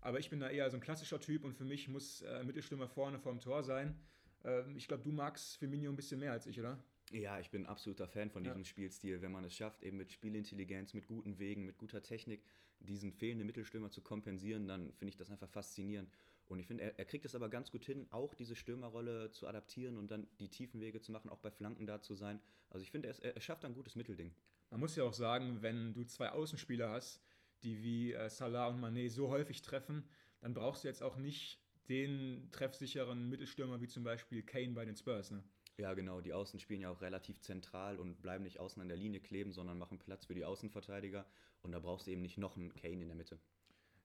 Aber 0.01 0.19
ich 0.19 0.29
bin 0.29 0.39
da 0.39 0.49
eher 0.49 0.69
so 0.69 0.77
ein 0.77 0.81
klassischer 0.81 1.19
Typ 1.19 1.43
und 1.43 1.53
für 1.53 1.65
mich 1.65 1.87
muss 1.89 2.21
äh, 2.21 2.43
Mittelstürmer 2.43 2.87
vorne 2.87 3.19
vorm 3.19 3.39
Tor 3.39 3.63
sein. 3.63 3.99
Ähm, 4.43 4.75
ich 4.77 4.87
glaube, 4.87 5.03
du 5.03 5.11
magst 5.11 5.57
Firmino 5.57 5.89
ein 5.89 5.95
bisschen 5.95 6.19
mehr 6.19 6.31
als 6.31 6.45
ich, 6.45 6.59
oder? 6.59 6.81
Ja, 7.11 7.39
ich 7.39 7.49
bin 7.49 7.65
absoluter 7.65 8.07
Fan 8.07 8.29
von 8.29 8.43
diesem 8.43 8.59
ja. 8.59 8.65
Spielstil. 8.65 9.21
Wenn 9.21 9.31
man 9.31 9.43
es 9.43 9.55
schafft, 9.55 9.83
eben 9.83 9.97
mit 9.97 10.11
Spielintelligenz, 10.11 10.93
mit 10.93 11.07
guten 11.07 11.39
Wegen, 11.39 11.65
mit 11.65 11.77
guter 11.77 12.01
Technik 12.01 12.43
diesen 12.79 13.11
fehlenden 13.11 13.47
Mittelstürmer 13.47 13.89
zu 13.89 14.01
kompensieren, 14.01 14.67
dann 14.67 14.93
finde 14.93 15.09
ich 15.09 15.17
das 15.17 15.31
einfach 15.31 15.49
faszinierend. 15.49 16.09
Und 16.49 16.59
ich 16.59 16.67
finde, 16.67 16.83
er, 16.83 16.97
er, 16.97 17.05
kriegt 17.05 17.25
es 17.25 17.35
aber 17.35 17.47
ganz 17.47 17.71
gut 17.71 17.85
hin, 17.85 18.07
auch 18.09 18.33
diese 18.33 18.55
Stürmerrolle 18.55 19.29
zu 19.31 19.47
adaptieren 19.47 19.97
und 19.97 20.09
dann 20.09 20.27
die 20.39 20.49
tiefen 20.49 20.81
Wege 20.81 20.99
zu 20.99 21.11
machen, 21.11 21.29
auch 21.29 21.39
bei 21.39 21.51
Flanken 21.51 21.85
da 21.85 22.01
zu 22.01 22.15
sein. 22.15 22.41
Also 22.69 22.83
ich 22.83 22.91
finde, 22.91 23.07
er, 23.07 23.35
er, 23.35 23.39
schafft 23.39 23.63
ein 23.65 23.75
gutes 23.75 23.95
Mittelding. 23.95 24.33
Man 24.71 24.79
muss 24.79 24.95
ja 24.95 25.03
auch 25.03 25.13
sagen, 25.13 25.61
wenn 25.61 25.93
du 25.93 26.03
zwei 26.05 26.29
Außenspieler 26.31 26.89
hast, 26.89 27.21
die 27.61 27.83
wie 27.83 28.13
äh, 28.13 28.29
Salah 28.29 28.67
und 28.67 28.79
Manet 28.79 29.11
so 29.11 29.29
häufig 29.29 29.61
treffen, 29.61 30.09
dann 30.41 30.55
brauchst 30.55 30.83
du 30.83 30.87
jetzt 30.87 31.03
auch 31.03 31.17
nicht 31.17 31.61
den 31.87 32.49
treffsicheren 32.51 33.29
Mittelstürmer 33.29 33.79
wie 33.81 33.87
zum 33.87 34.03
Beispiel 34.03 34.41
Kane 34.41 34.73
bei 34.73 34.85
den 34.85 34.95
Spurs. 34.95 35.29
Ne? 35.31 35.43
Ja, 35.77 35.93
genau. 35.93 36.19
Die 36.19 36.33
Außen 36.33 36.59
spielen 36.59 36.81
ja 36.81 36.89
auch 36.89 37.01
relativ 37.01 37.41
zentral 37.41 37.99
und 37.99 38.21
bleiben 38.21 38.43
nicht 38.43 38.59
außen 38.59 38.81
an 38.81 38.87
der 38.87 38.97
Linie 38.97 39.19
kleben, 39.19 39.51
sondern 39.51 39.77
machen 39.77 39.99
Platz 39.99 40.25
für 40.25 40.35
die 40.35 40.45
Außenverteidiger. 40.45 41.25
Und 41.61 41.73
da 41.73 41.79
brauchst 41.79 42.07
du 42.07 42.11
eben 42.11 42.21
nicht 42.21 42.37
noch 42.37 42.57
einen 42.57 42.73
Kane 42.73 43.01
in 43.01 43.07
der 43.07 43.15
Mitte. 43.15 43.39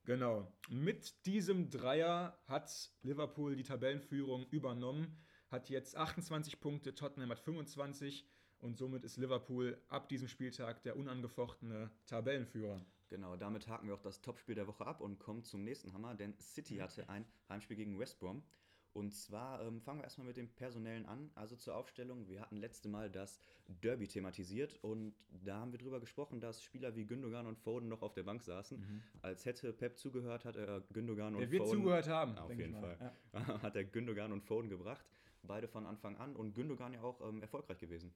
Genau. 0.04 0.52
Mit 0.68 1.24
diesem 1.24 1.70
Dreier 1.70 2.38
hat 2.46 2.92
Liverpool 3.02 3.56
die 3.56 3.62
Tabellenführung 3.62 4.46
übernommen, 4.50 5.16
hat 5.48 5.70
jetzt 5.70 5.96
28 5.96 6.60
Punkte, 6.60 6.94
Tottenham 6.94 7.30
hat 7.30 7.40
25 7.40 8.28
und 8.58 8.76
somit 8.76 9.04
ist 9.04 9.16
Liverpool 9.16 9.80
ab 9.88 10.10
diesem 10.10 10.28
Spieltag 10.28 10.82
der 10.82 10.96
unangefochtene 10.96 11.90
Tabellenführer. 12.06 12.84
Genau, 13.08 13.36
damit 13.36 13.66
haken 13.68 13.86
wir 13.86 13.94
auch 13.94 14.02
das 14.02 14.20
Topspiel 14.20 14.54
der 14.54 14.66
Woche 14.66 14.86
ab 14.86 15.00
und 15.00 15.18
kommen 15.18 15.42
zum 15.42 15.64
nächsten 15.64 15.92
Hammer, 15.94 16.14
denn 16.14 16.34
City 16.38 16.76
hatte 16.76 17.08
ein 17.08 17.24
Heimspiel 17.48 17.76
gegen 17.76 17.98
West 17.98 18.18
Brom. 18.18 18.42
Und 18.94 19.12
zwar 19.12 19.60
ähm, 19.60 19.80
fangen 19.80 19.98
wir 19.98 20.04
erstmal 20.04 20.28
mit 20.28 20.36
dem 20.36 20.48
Personellen 20.48 21.04
an. 21.04 21.32
Also 21.34 21.56
zur 21.56 21.74
Aufstellung. 21.74 22.28
Wir 22.28 22.40
hatten 22.40 22.56
letzte 22.56 22.88
Mal 22.88 23.10
das 23.10 23.40
Derby 23.66 24.06
thematisiert 24.06 24.78
und 24.82 25.16
da 25.28 25.56
haben 25.56 25.72
wir 25.72 25.80
drüber 25.80 25.98
gesprochen, 25.98 26.40
dass 26.40 26.62
Spieler 26.62 26.94
wie 26.94 27.04
Gündogan 27.04 27.48
und 27.48 27.58
Foden 27.58 27.88
noch 27.88 28.02
auf 28.02 28.14
der 28.14 28.22
Bank 28.22 28.44
saßen. 28.44 28.78
Mhm. 28.78 29.02
Als 29.20 29.46
hätte 29.46 29.72
Pep 29.72 29.98
zugehört, 29.98 30.44
hat 30.44 30.54
er 30.54 30.80
Gündogan 30.92 31.34
und 31.34 31.40
der 31.40 31.48
Foden. 31.48 31.58
wird 31.58 31.68
zugehört 31.68 32.08
haben. 32.08 32.38
Auf 32.38 32.56
jeden 32.56 32.76
Fall. 32.76 33.12
Ja. 33.32 33.62
Hat 33.62 33.74
er 33.74 33.84
Gündogan 33.84 34.30
und 34.30 34.44
Foden 34.44 34.70
gebracht. 34.70 35.04
Beide 35.42 35.66
von 35.66 35.86
Anfang 35.86 36.16
an 36.18 36.36
und 36.36 36.54
Gündogan 36.54 36.92
ja 36.92 37.02
auch 37.02 37.20
ähm, 37.20 37.42
erfolgreich 37.42 37.78
gewesen. 37.78 38.14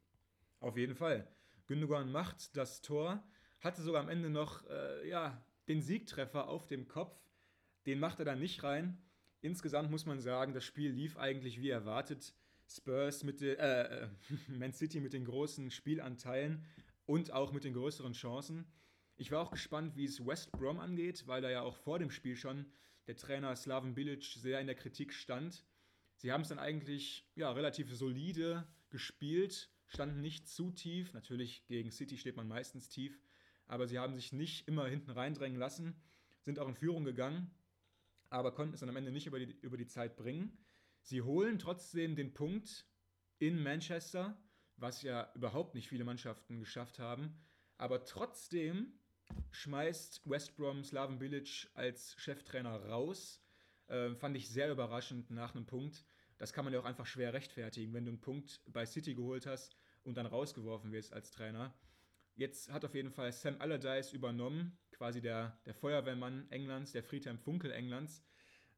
Auf 0.60 0.76
jeden 0.76 0.94
Fall. 0.94 1.26
Gündogan 1.66 2.12
macht 2.12 2.56
das 2.56 2.82
Tor, 2.82 3.24
hatte 3.58 3.82
sogar 3.82 4.00
am 4.00 4.08
Ende 4.08 4.30
noch 4.30 4.64
äh, 4.70 5.08
ja, 5.08 5.44
den 5.66 5.82
Siegtreffer 5.82 6.48
auf 6.48 6.66
dem 6.66 6.86
Kopf. 6.86 7.18
Den 7.84 7.98
macht 7.98 8.20
er 8.20 8.24
dann 8.24 8.38
nicht 8.38 8.62
rein 8.62 9.02
insgesamt 9.40 9.90
muss 9.90 10.06
man 10.06 10.20
sagen, 10.20 10.52
das 10.52 10.64
Spiel 10.64 10.90
lief 10.90 11.16
eigentlich 11.16 11.60
wie 11.60 11.70
erwartet. 11.70 12.34
Spurs 12.68 13.24
mit 13.24 13.40
äh, 13.40 13.54
äh 13.54 14.08
Man 14.48 14.72
City 14.72 15.00
mit 15.00 15.12
den 15.12 15.24
großen 15.24 15.70
Spielanteilen 15.70 16.64
und 17.06 17.32
auch 17.32 17.52
mit 17.52 17.64
den 17.64 17.72
größeren 17.72 18.12
Chancen. 18.12 18.66
Ich 19.16 19.30
war 19.30 19.40
auch 19.40 19.50
gespannt, 19.50 19.96
wie 19.96 20.04
es 20.04 20.24
West 20.24 20.52
Brom 20.52 20.78
angeht, 20.78 21.26
weil 21.26 21.42
da 21.42 21.50
ja 21.50 21.62
auch 21.62 21.76
vor 21.76 21.98
dem 21.98 22.10
Spiel 22.10 22.36
schon 22.36 22.66
der 23.06 23.16
Trainer 23.16 23.56
Slaven 23.56 23.94
Bilic 23.94 24.22
sehr 24.24 24.60
in 24.60 24.66
der 24.66 24.76
Kritik 24.76 25.12
stand. 25.12 25.64
Sie 26.16 26.30
haben 26.30 26.42
es 26.42 26.48
dann 26.48 26.58
eigentlich 26.58 27.26
ja, 27.34 27.50
relativ 27.50 27.92
solide 27.94 28.66
gespielt, 28.90 29.70
standen 29.86 30.20
nicht 30.20 30.46
zu 30.46 30.70
tief. 30.70 31.14
Natürlich 31.14 31.66
gegen 31.66 31.90
City 31.90 32.18
steht 32.18 32.36
man 32.36 32.46
meistens 32.46 32.88
tief, 32.88 33.18
aber 33.66 33.88
sie 33.88 33.98
haben 33.98 34.14
sich 34.14 34.32
nicht 34.32 34.68
immer 34.68 34.86
hinten 34.86 35.10
reindrängen 35.10 35.58
lassen, 35.58 35.96
sind 36.42 36.58
auch 36.58 36.68
in 36.68 36.74
Führung 36.74 37.04
gegangen 37.04 37.50
aber 38.30 38.52
konnten 38.52 38.74
es 38.74 38.80
dann 38.80 38.88
am 38.88 38.96
Ende 38.96 39.12
nicht 39.12 39.26
über 39.26 39.38
die, 39.38 39.56
über 39.60 39.76
die 39.76 39.86
Zeit 39.86 40.16
bringen. 40.16 40.56
Sie 41.02 41.22
holen 41.22 41.58
trotzdem 41.58 42.16
den 42.16 42.34
Punkt 42.34 42.86
in 43.38 43.62
Manchester, 43.62 44.36
was 44.76 45.02
ja 45.02 45.32
überhaupt 45.34 45.74
nicht 45.74 45.88
viele 45.88 46.04
Mannschaften 46.04 46.60
geschafft 46.60 46.98
haben. 46.98 47.38
Aber 47.76 48.04
trotzdem 48.04 48.92
schmeißt 49.50 50.28
West 50.28 50.56
Brom 50.56 50.84
Slaven 50.84 51.18
Bilic 51.18 51.68
als 51.74 52.14
Cheftrainer 52.18 52.84
raus. 52.86 53.42
Äh, 53.86 54.14
fand 54.14 54.36
ich 54.36 54.48
sehr 54.48 54.70
überraschend 54.70 55.30
nach 55.30 55.54
einem 55.54 55.66
Punkt. 55.66 56.04
Das 56.38 56.52
kann 56.52 56.64
man 56.64 56.74
ja 56.74 56.80
auch 56.80 56.84
einfach 56.84 57.06
schwer 57.06 57.32
rechtfertigen, 57.32 57.92
wenn 57.94 58.04
du 58.04 58.12
einen 58.12 58.20
Punkt 58.20 58.60
bei 58.66 58.86
City 58.86 59.14
geholt 59.14 59.46
hast 59.46 59.76
und 60.04 60.16
dann 60.16 60.26
rausgeworfen 60.26 60.92
wirst 60.92 61.12
als 61.12 61.30
Trainer. 61.30 61.74
Jetzt 62.36 62.70
hat 62.70 62.84
auf 62.84 62.94
jeden 62.94 63.10
Fall 63.10 63.32
Sam 63.32 63.56
Allardyce 63.58 64.12
übernommen, 64.12 64.78
quasi 64.98 65.20
der, 65.20 65.58
der 65.64 65.74
Feuerwehrmann 65.74 66.50
Englands, 66.50 66.92
der 66.92 67.04
Friedhelm 67.04 67.38
Funkel 67.38 67.70
Englands. 67.70 68.22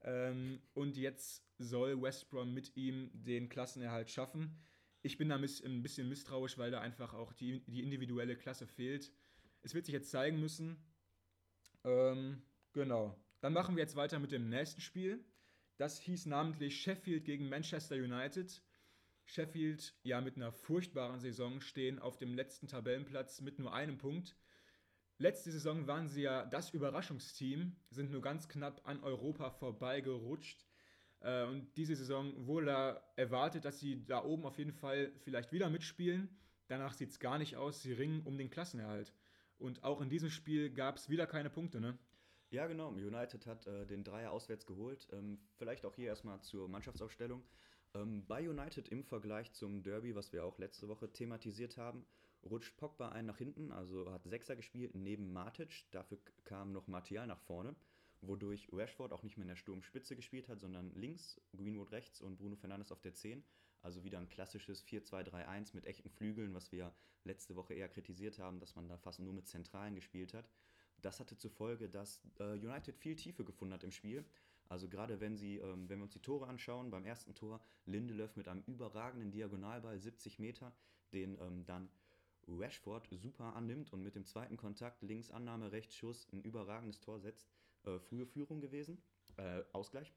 Ähm, 0.03 0.61
und 0.75 0.97
jetzt 0.97 1.45
soll 1.59 2.00
West 2.00 2.31
Brom 2.31 2.55
mit 2.55 2.77
ihm 2.77 3.11
den 3.12 3.49
Klassenerhalt 3.49 4.11
schaffen. 4.11 4.62
Ich 5.03 5.17
bin 5.17 5.31
da 5.31 5.37
ein 5.37 5.83
bisschen 5.83 6.09
misstrauisch, 6.09 6.59
weil 6.59 6.71
da 6.71 6.81
einfach 6.81 7.15
auch 7.15 7.33
die, 7.33 7.65
die 7.67 7.83
individuelle 7.83 8.37
Klasse 8.37 8.67
fehlt. 8.67 9.11
Es 9.62 9.75
wird 9.75 9.87
sich 9.87 9.95
jetzt 9.95 10.11
zeigen 10.11 10.39
müssen. 10.39 10.77
Ähm, 11.85 12.43
genau. 12.73 13.19
Dann 13.41 13.55
machen 13.55 13.77
wir 13.77 13.83
jetzt 13.83 13.97
weiter 13.97 14.19
mit 14.19 14.33
dem 14.33 14.50
nächsten 14.50 14.83
Spiel. 14.83 15.25
Das 15.79 15.99
hieß 16.00 16.27
namentlich 16.27 16.83
Sheffield 16.83 17.25
gegen 17.25 17.49
Manchester 17.49 17.97
United. 17.97 18.62
Sheffield 19.25 19.95
ja 20.03 20.21
mit 20.21 20.37
einer 20.37 20.53
furchtbaren 20.53 21.21
Saison 21.21 21.62
stehen 21.62 21.99
auf 21.99 22.19
dem 22.19 22.35
letzten 22.35 22.69
Tabellenplatz 22.69 23.41
mit 23.41 23.59
nur 23.59 23.73
einem 23.73 23.97
Punkt. 23.97 24.37
Letzte 25.21 25.50
Saison 25.50 25.87
waren 25.87 26.09
sie 26.09 26.23
ja 26.23 26.47
das 26.47 26.71
Überraschungsteam, 26.71 27.77
sind 27.91 28.11
nur 28.11 28.23
ganz 28.23 28.49
knapp 28.49 28.81
an 28.89 29.05
Europa 29.05 29.50
vorbeigerutscht. 29.50 30.65
Äh, 31.21 31.45
und 31.45 31.77
diese 31.77 31.95
Saison 31.95 32.33
wurde 32.47 33.03
erwartet, 33.17 33.67
dass 33.67 33.79
sie 33.79 34.03
da 34.07 34.25
oben 34.25 34.47
auf 34.47 34.57
jeden 34.57 34.73
Fall 34.73 35.12
vielleicht 35.19 35.53
wieder 35.53 35.69
mitspielen. 35.69 36.31
Danach 36.69 36.95
sieht 36.95 37.11
es 37.11 37.21
gar 37.21 37.37
nicht 37.37 37.59
aus. 37.59 37.83
Sie 37.83 37.93
ringen 37.93 38.23
um 38.25 38.39
den 38.39 38.49
Klassenerhalt. 38.49 39.12
Und 39.59 39.85
auch 39.85 40.00
in 40.00 40.09
diesem 40.09 40.31
Spiel 40.31 40.71
gab 40.71 40.97
es 40.97 41.11
wieder 41.11 41.27
keine 41.27 41.50
Punkte, 41.50 41.83
ne? 41.83 41.99
Ja, 42.49 42.67
genau. 42.67 42.89
United 42.89 43.47
hat 43.47 43.67
äh, 43.67 43.85
den 43.85 44.05
Dreier 44.05 44.33
auswärts 44.33 44.65
geholt. 44.65 45.07
Ähm, 45.12 45.39
vielleicht 45.59 45.85
auch 45.85 45.97
hier 45.97 46.07
erstmal 46.07 46.41
zur 46.41 46.67
Mannschaftsaufstellung. 46.67 47.45
Ähm, 47.93 48.25
bei 48.27 48.49
United 48.49 48.89
im 48.89 49.05
Vergleich 49.05 49.53
zum 49.53 49.83
Derby, 49.83 50.15
was 50.15 50.33
wir 50.33 50.47
auch 50.47 50.59
letzte 50.59 50.89
Woche 50.89 51.12
thematisiert 51.12 51.77
haben, 51.77 52.07
rutscht 52.44 52.76
Pogba 52.76 53.11
ein 53.11 53.26
nach 53.26 53.38
hinten, 53.38 53.73
also 53.73 54.11
hat 54.11 54.25
Sechser 54.25 54.56
gespielt 54.56 54.94
neben 54.94 55.32
Matic. 55.32 55.87
Dafür 55.90 56.18
kam 56.44 56.73
noch 56.73 56.87
Martial 56.87 57.26
nach 57.26 57.40
vorne 57.40 57.75
wodurch 58.23 58.68
Rashford 58.73 59.12
auch 59.12 59.23
nicht 59.23 59.37
mehr 59.37 59.44
in 59.44 59.49
der 59.49 59.56
Sturmspitze 59.56 60.16
gespielt 60.16 60.49
hat, 60.49 60.61
sondern 60.61 60.92
links, 60.94 61.40
Greenwood 61.56 61.92
rechts 61.92 62.20
und 62.20 62.37
Bruno 62.37 62.56
Fernandes 62.56 62.92
auf 62.92 63.00
der 63.00 63.14
10. 63.14 63.42
Also 63.82 64.04
wieder 64.04 64.18
ein 64.18 64.28
klassisches 64.28 64.85
4-2-3-1 64.85 65.75
mit 65.75 65.87
echten 65.87 66.11
Flügeln, 66.11 66.54
was 66.54 66.70
wir 66.70 66.92
letzte 67.25 67.56
Woche 67.56 67.75
eher 67.75 67.88
kritisiert 67.88 68.38
haben, 68.38 68.61
dass 68.61 68.76
man 68.76 68.88
da 68.88 68.99
fast 68.99 69.20
nur 69.20 69.32
mit 69.32 69.49
Zentralen 69.49 69.94
gespielt 69.94 70.35
hat. 70.35 70.50
Das 71.00 71.18
hatte 71.18 71.37
zur 71.38 71.50
Folge, 71.50 71.88
dass 71.88 72.20
äh, 72.38 72.52
United 72.52 72.94
viel 72.99 73.16
Tiefe 73.16 73.42
gefunden 73.42 73.73
hat 73.73 73.85
im 73.85 73.90
Spiel. 73.90 74.26
Also 74.68 74.87
gerade 74.87 75.18
wenn, 75.20 75.37
sie, 75.37 75.56
ähm, 75.56 75.88
wenn 75.88 75.99
wir 75.99 76.04
uns 76.04 76.12
die 76.12 76.20
Tore 76.20 76.47
anschauen, 76.47 76.90
beim 76.90 77.06
ersten 77.06 77.35
Tor 77.35 77.61
Lindelöf 77.87 78.37
mit 78.37 78.49
einem 78.49 78.62
überragenden 78.66 79.30
Diagonalball 79.30 79.99
70 79.99 80.38
Meter, 80.38 80.75
den 81.12 81.38
ähm, 81.40 81.64
dann 81.64 81.88
Rashford 82.49 83.09
super 83.11 83.54
annimmt 83.54 83.92
und 83.92 84.02
mit 84.02 84.14
dem 84.14 84.25
zweiten 84.25 84.56
Kontakt 84.56 85.02
links 85.02 85.30
Annahme, 85.30 85.73
rechts 85.73 85.94
Schuss 85.97 86.28
ein 86.32 86.42
überragendes 86.42 87.00
Tor 87.00 87.20
setzt 87.20 87.49
äh, 87.85 87.99
frühe 87.99 88.26
Führung 88.26 88.61
gewesen, 88.61 89.02
äh, 89.37 89.62
Ausgleich. 89.73 90.12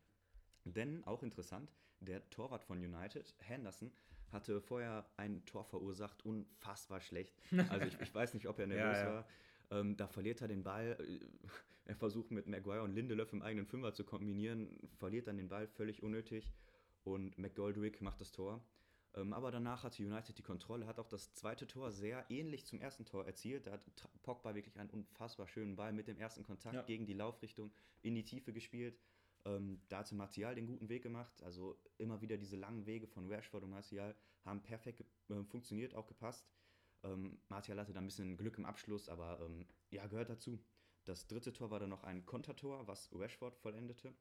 Denn 0.66 1.04
auch 1.06 1.24
interessant, 1.24 1.72
der 2.00 2.30
Torwart 2.30 2.64
von 2.64 2.80
United, 2.80 3.34
Henderson, 3.40 3.92
hatte 4.32 4.62
vorher 4.62 5.06
ein 5.18 5.46
Tor 5.46 5.64
verursacht, 5.64 6.26
unfassbar 6.26 7.02
schlecht. 7.02 7.36
Also 7.70 7.86
ich, 7.86 8.00
ich 8.00 8.14
weiß 8.14 8.34
nicht, 8.34 8.48
ob 8.48 8.60
er 8.60 8.68
nervös 8.68 8.98
ja, 8.98 9.04
ja. 9.04 9.14
war. 9.14 9.28
Ähm, 9.72 9.96
da 9.96 10.08
verliert 10.08 10.42
er 10.42 10.48
den 10.48 10.64
Ball. 10.64 10.98
Äh, 11.00 11.20
er 11.86 11.96
versucht 11.96 12.32
mit 12.32 12.48
Maguire 12.48 12.84
und 12.84 12.94
Lindelöf 12.94 13.34
im 13.34 13.42
eigenen 13.42 13.66
Fünfer 13.66 13.94
zu 13.94 14.04
kombinieren, 14.04 14.70
verliert 14.98 15.28
dann 15.28 15.38
den 15.38 15.50
Ball 15.50 15.68
völlig 15.68 16.02
unnötig 16.02 16.52
und 17.04 17.38
McGoldrick 17.38 18.02
macht 18.02 18.22
das 18.22 18.32
Tor. 18.32 18.64
Ähm, 19.16 19.34
aber 19.34 19.52
danach 19.52 19.84
hatte 19.84 20.04
United 20.04 20.38
die 20.38 20.44
Kontrolle, 20.44 20.88
hat 20.88 21.00
auch 21.00 21.08
das 21.08 21.34
zweite 21.34 21.68
Tor 21.68 21.92
sehr 21.92 22.26
ähnlich 22.30 22.66
zum 22.66 22.82
ersten 22.82 23.06
Tor 23.06 23.26
erzielt. 23.26 23.68
Da 23.68 23.72
hat 23.72 23.86
Pogba 24.24 24.56
wirklich 24.56 24.80
einen 24.80 24.90
unfassbar 24.90 25.48
schönen 25.48 25.76
Ball 25.76 25.94
mit 25.94 26.08
dem 26.08 26.18
ersten 26.18 26.44
Kontakt 26.44 26.76
ja. 26.76 26.82
gegen 26.84 27.06
die 27.06 27.14
Laufrichtung 27.14 27.72
in 28.02 28.16
die 28.16 28.24
Tiefe 28.24 28.54
gespielt. 28.54 29.00
Ähm, 29.46 29.82
da 29.90 30.00
hatte 30.00 30.16
Martial 30.16 30.56
den 30.56 30.66
guten 30.66 30.90
Weg 30.90 31.04
gemacht. 31.04 31.44
Also 31.44 31.78
immer 31.98 32.22
wieder 32.22 32.38
diese 32.38 32.56
langen 32.56 32.86
Wege 32.86 33.08
von 33.08 33.32
Rashford 33.32 33.64
und 33.64 33.70
Martial 33.70 34.16
haben 34.46 34.62
perfekt 34.64 35.04
äh, 35.30 35.44
funktioniert, 35.44 35.94
auch 35.94 36.08
gepasst. 36.08 36.50
Ähm, 37.04 37.38
Martial 37.50 37.80
hatte 37.80 37.94
da 37.94 38.00
ein 38.00 38.06
bisschen 38.06 38.38
Glück 38.38 38.58
im 38.58 38.66
Abschluss, 38.66 39.10
aber 39.10 39.40
ähm, 39.42 39.68
ja, 39.92 40.08
gehört 40.08 40.30
dazu. 40.30 40.60
Das 41.06 41.28
dritte 41.28 41.52
Tor 41.52 41.70
war 41.70 41.80
dann 41.80 41.90
noch 41.90 42.04
ein 42.04 42.26
Kontertor, 42.26 42.88
was 42.88 43.10
Rashford 43.14 43.58
vollendete. 43.58 44.14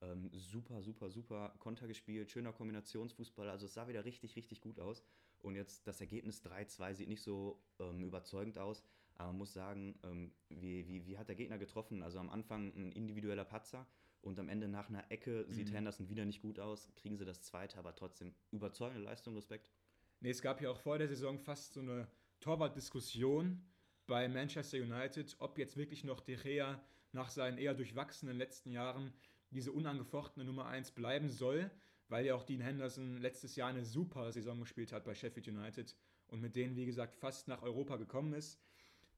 Ähm, 0.00 0.30
super, 0.32 0.82
super, 0.82 1.10
super 1.10 1.54
Konter 1.58 1.88
gespielt, 1.88 2.30
schöner 2.30 2.52
Kombinationsfußball. 2.52 3.48
Also 3.48 3.66
es 3.66 3.74
sah 3.74 3.88
wieder 3.88 4.04
richtig, 4.04 4.36
richtig 4.36 4.60
gut 4.60 4.78
aus. 4.78 5.02
Und 5.40 5.54
jetzt 5.54 5.86
das 5.86 6.00
Ergebnis 6.00 6.44
3-2 6.44 6.94
sieht 6.94 7.08
nicht 7.08 7.22
so 7.22 7.62
ähm, 7.78 8.04
überzeugend 8.04 8.58
aus. 8.58 8.84
Aber 9.16 9.28
man 9.28 9.38
muss 9.38 9.52
sagen, 9.52 9.98
ähm, 10.04 10.32
wie, 10.48 10.86
wie, 10.86 11.06
wie 11.06 11.18
hat 11.18 11.28
der 11.28 11.34
Gegner 11.34 11.58
getroffen? 11.58 12.02
Also 12.02 12.18
am 12.18 12.30
Anfang 12.30 12.72
ein 12.76 12.92
individueller 12.92 13.44
Patzer 13.44 13.86
und 14.20 14.38
am 14.38 14.48
Ende 14.48 14.68
nach 14.68 14.88
einer 14.88 15.10
Ecke 15.10 15.44
mhm. 15.48 15.52
sieht 15.52 15.72
Henderson 15.72 16.08
wieder 16.08 16.24
nicht 16.24 16.40
gut 16.40 16.60
aus. 16.60 16.88
Kriegen 16.96 17.16
sie 17.16 17.24
das 17.24 17.42
zweite, 17.42 17.78
aber 17.78 17.94
trotzdem 17.94 18.34
überzeugende 18.52 19.02
Leistung, 19.02 19.34
Respekt. 19.34 19.70
Nee, 20.20 20.30
es 20.30 20.42
gab 20.42 20.60
ja 20.60 20.70
auch 20.70 20.78
vor 20.78 20.98
der 20.98 21.08
Saison 21.08 21.38
fast 21.38 21.74
so 21.74 21.80
eine 21.80 22.08
Torwartdiskussion 22.40 23.64
bei 24.06 24.28
Manchester 24.28 24.78
United, 24.78 25.36
ob 25.38 25.58
jetzt 25.58 25.76
wirklich 25.76 26.04
noch 26.04 26.20
De 26.20 26.36
Gea 26.36 26.80
nach 27.12 27.30
seinen 27.30 27.58
eher 27.58 27.74
durchwachsenen 27.74 28.36
letzten 28.36 28.70
Jahren 28.70 29.12
diese 29.50 29.72
unangefochtene 29.72 30.44
Nummer 30.44 30.66
1 30.66 30.92
bleiben 30.92 31.28
soll, 31.28 31.70
weil 32.08 32.26
ja 32.26 32.34
auch 32.34 32.44
Dean 32.44 32.60
Henderson 32.60 33.18
letztes 33.18 33.56
Jahr 33.56 33.68
eine 33.68 33.84
super 33.84 34.32
Saison 34.32 34.60
gespielt 34.60 34.92
hat 34.92 35.04
bei 35.04 35.14
Sheffield 35.14 35.48
United 35.48 35.94
und 36.28 36.40
mit 36.40 36.56
denen, 36.56 36.76
wie 36.76 36.86
gesagt, 36.86 37.14
fast 37.14 37.48
nach 37.48 37.62
Europa 37.62 37.96
gekommen 37.96 38.32
ist. 38.32 38.60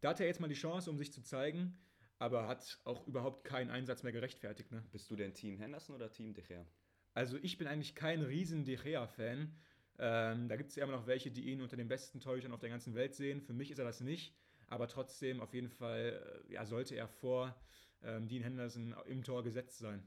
Da 0.00 0.10
hat 0.10 0.20
er 0.20 0.26
jetzt 0.26 0.40
mal 0.40 0.48
die 0.48 0.54
Chance, 0.54 0.90
um 0.90 0.98
sich 0.98 1.12
zu 1.12 1.22
zeigen, 1.22 1.78
aber 2.18 2.48
hat 2.48 2.80
auch 2.84 3.06
überhaupt 3.06 3.44
keinen 3.44 3.70
Einsatz 3.70 4.02
mehr 4.02 4.12
gerechtfertigt. 4.12 4.70
Ne? 4.72 4.84
Bist 4.92 5.10
du 5.10 5.16
denn 5.16 5.34
Team 5.34 5.58
Henderson 5.58 5.94
oder 5.94 6.10
Team 6.10 6.32
De 6.34 6.44
Gea? 6.44 6.66
Also 7.12 7.38
ich 7.42 7.58
bin 7.58 7.66
eigentlich 7.66 7.94
kein 7.94 8.22
riesen 8.22 8.64
De 8.64 8.76
Gea-Fan. 8.76 9.54
Ähm, 9.98 10.48
da 10.48 10.56
gibt 10.56 10.70
es 10.70 10.76
ja 10.76 10.84
immer 10.84 10.96
noch 10.96 11.06
welche, 11.06 11.30
die 11.30 11.50
ihn 11.50 11.60
unter 11.60 11.76
den 11.76 11.88
besten 11.88 12.20
Torhütern 12.20 12.52
auf 12.52 12.60
der 12.60 12.70
ganzen 12.70 12.94
Welt 12.94 13.14
sehen. 13.14 13.40
Für 13.42 13.52
mich 13.52 13.70
ist 13.70 13.78
er 13.78 13.84
das 13.84 14.00
nicht, 14.00 14.34
aber 14.68 14.88
trotzdem 14.88 15.40
auf 15.40 15.52
jeden 15.52 15.68
Fall 15.68 16.42
äh, 16.48 16.52
ja, 16.54 16.64
sollte 16.64 16.94
er 16.94 17.08
vor 17.08 17.54
ähm, 18.02 18.28
Dean 18.28 18.42
Henderson 18.42 18.94
im 19.06 19.22
Tor 19.22 19.42
gesetzt 19.42 19.78
sein. 19.78 20.06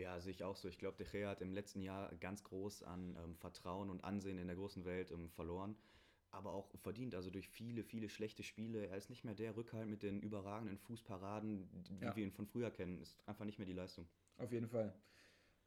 Ja, 0.00 0.18
sehe 0.18 0.32
ich 0.32 0.42
auch 0.42 0.56
so. 0.56 0.66
Ich 0.66 0.78
glaube, 0.78 0.96
De 0.96 1.06
Gea 1.06 1.28
hat 1.28 1.42
im 1.42 1.52
letzten 1.52 1.82
Jahr 1.82 2.10
ganz 2.16 2.42
groß 2.42 2.84
an 2.84 3.16
ähm, 3.22 3.36
Vertrauen 3.36 3.90
und 3.90 4.02
Ansehen 4.02 4.38
in 4.38 4.46
der 4.46 4.56
großen 4.56 4.86
Welt 4.86 5.10
ähm, 5.10 5.28
verloren, 5.28 5.76
aber 6.30 6.54
auch 6.54 6.70
verdient. 6.78 7.14
Also 7.14 7.28
durch 7.28 7.50
viele, 7.50 7.84
viele 7.84 8.08
schlechte 8.08 8.42
Spiele. 8.42 8.86
Er 8.86 8.96
ist 8.96 9.10
nicht 9.10 9.24
mehr 9.24 9.34
der 9.34 9.56
Rückhalt 9.56 9.88
mit 9.88 10.02
den 10.02 10.22
überragenden 10.22 10.78
Fußparaden, 10.78 11.68
wie 12.00 12.04
ja. 12.06 12.16
wir 12.16 12.24
ihn 12.24 12.32
von 12.32 12.46
früher 12.46 12.70
kennen. 12.70 12.98
Ist 12.98 13.22
einfach 13.28 13.44
nicht 13.44 13.58
mehr 13.58 13.66
die 13.66 13.74
Leistung. 13.74 14.08
Auf 14.38 14.50
jeden 14.52 14.68
Fall. 14.68 14.94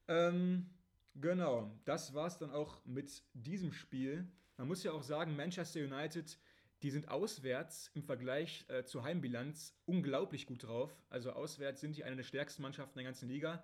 Ähm, 0.08 0.68
genau, 1.14 1.70
das 1.86 2.16
war 2.16 2.26
es 2.26 2.40
dann 2.40 2.50
auch 2.50 2.84
mit 2.86 3.22
diesem 3.34 3.72
Spiel. 3.72 4.28
Man 4.58 4.68
muss 4.68 4.84
ja 4.84 4.94
auch 4.94 5.04
sagen, 5.04 5.36
Manchester 5.36 5.80
United, 5.80 6.40
die 6.82 6.90
sind 6.90 7.08
auswärts 7.08 7.92
im 7.94 8.02
Vergleich 8.02 8.66
äh, 8.68 8.84
zur 8.84 9.04
Heimbilanz 9.04 9.76
unglaublich 9.86 10.48
gut 10.48 10.64
drauf. 10.64 10.92
Also 11.12 11.34
auswärts 11.34 11.82
sind 11.82 11.98
die 11.98 12.04
eine 12.04 12.16
der 12.16 12.24
stärksten 12.24 12.64
Mannschaften 12.64 12.98
der 12.98 13.06
ganzen 13.06 13.30
Liga. 13.30 13.64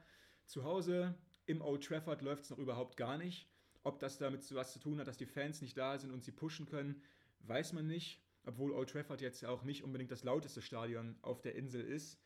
Zu 0.49 0.63
Hause 0.63 1.13
im 1.45 1.61
Old 1.61 1.83
Trafford 1.83 2.23
läuft 2.23 2.45
es 2.45 2.49
noch 2.49 2.57
überhaupt 2.57 2.97
gar 2.97 3.19
nicht. 3.19 3.47
Ob 3.83 3.99
das 3.99 4.17
damit 4.17 4.51
was 4.55 4.73
zu 4.73 4.79
tun 4.79 4.99
hat, 4.99 5.05
dass 5.05 5.15
die 5.15 5.27
Fans 5.27 5.61
nicht 5.61 5.77
da 5.77 5.99
sind 5.99 6.09
und 6.09 6.23
sie 6.23 6.31
pushen 6.31 6.65
können, 6.65 7.03
weiß 7.41 7.73
man 7.73 7.85
nicht. 7.85 8.19
Obwohl 8.47 8.71
Old 8.71 8.89
Trafford 8.89 9.21
jetzt 9.21 9.41
ja 9.41 9.49
auch 9.49 9.63
nicht 9.63 9.83
unbedingt 9.83 10.09
das 10.09 10.23
lauteste 10.23 10.63
Stadion 10.63 11.15
auf 11.21 11.43
der 11.43 11.53
Insel 11.53 11.81
ist. 11.81 12.19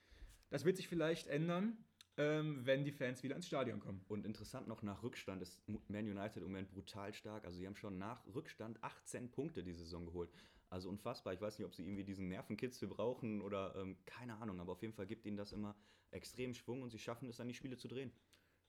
Das 0.49 0.63
wird 0.63 0.77
sich 0.77 0.87
vielleicht 0.87 1.27
ändern, 1.27 1.75
ähm, 2.15 2.65
wenn 2.65 2.85
die 2.85 2.93
Fans 2.93 3.23
wieder 3.23 3.35
ins 3.35 3.47
Stadion 3.47 3.81
kommen. 3.81 4.05
Und 4.07 4.25
interessant 4.25 4.69
noch, 4.69 4.83
nach 4.83 5.03
Rückstand 5.03 5.41
ist 5.41 5.61
Man 5.67 6.07
United 6.07 6.37
im 6.37 6.43
Moment 6.43 6.71
brutal 6.71 7.13
stark. 7.13 7.43
Also 7.43 7.57
sie 7.57 7.67
haben 7.67 7.75
schon 7.75 7.97
nach 7.97 8.25
Rückstand 8.33 8.81
18 8.81 9.31
Punkte 9.31 9.63
die 9.63 9.73
Saison 9.73 10.05
geholt. 10.05 10.31
Also 10.73 10.89
unfassbar. 10.89 11.33
Ich 11.33 11.39
weiß 11.39 11.59
nicht, 11.59 11.67
ob 11.67 11.75
sie 11.75 11.83
irgendwie 11.83 12.03
diesen 12.03 12.29
Nervenkitzel 12.29 12.87
brauchen 12.87 13.41
oder 13.41 13.75
ähm, 13.75 13.95
keine 14.07 14.37
Ahnung. 14.37 14.59
Aber 14.59 14.71
auf 14.71 14.81
jeden 14.81 14.95
Fall 14.95 15.05
gibt 15.05 15.23
ihnen 15.27 15.37
das 15.37 15.51
immer 15.51 15.75
extrem 16.09 16.55
Schwung 16.55 16.81
und 16.81 16.89
sie 16.89 16.97
schaffen 16.97 17.29
es 17.29 17.37
dann, 17.37 17.47
die 17.47 17.53
Spiele 17.53 17.77
zu 17.77 17.87
drehen. 17.87 18.11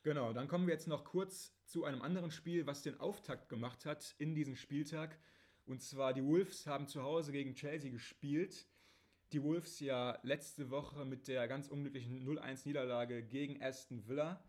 Genau, 0.03 0.35
dann 0.35 0.47
kommen 0.47 0.67
wir 0.67 0.75
jetzt 0.75 0.87
noch 0.87 1.03
kurz 1.03 1.57
zu 1.65 1.85
einem 1.85 2.03
anderen 2.03 2.31
Spiel, 2.31 2.67
was 2.67 2.83
den 2.83 3.01
Auftakt 3.01 3.49
gemacht 3.49 3.87
hat 3.87 4.15
in 4.19 4.35
diesem 4.35 4.55
Spieltag. 4.55 5.19
Und 5.65 5.81
zwar 5.81 6.13
die 6.13 6.23
Wolves 6.23 6.67
haben 6.67 6.89
zu 6.89 7.03
Hause 7.03 7.33
gegen 7.33 7.55
Chelsea 7.55 7.91
gespielt. 7.91 8.67
Die 9.33 9.43
Wolves 9.43 9.81
ja 9.81 10.19
letzte 10.23 10.69
Woche 10.69 11.07
mit 11.07 11.27
der 11.27 11.49
ganz 11.49 11.69
unglücklichen 11.69 12.23
0-1-Niederlage 12.29 13.23
gegen 13.23 13.63
Aston 13.63 14.07
Villa. 14.07 14.45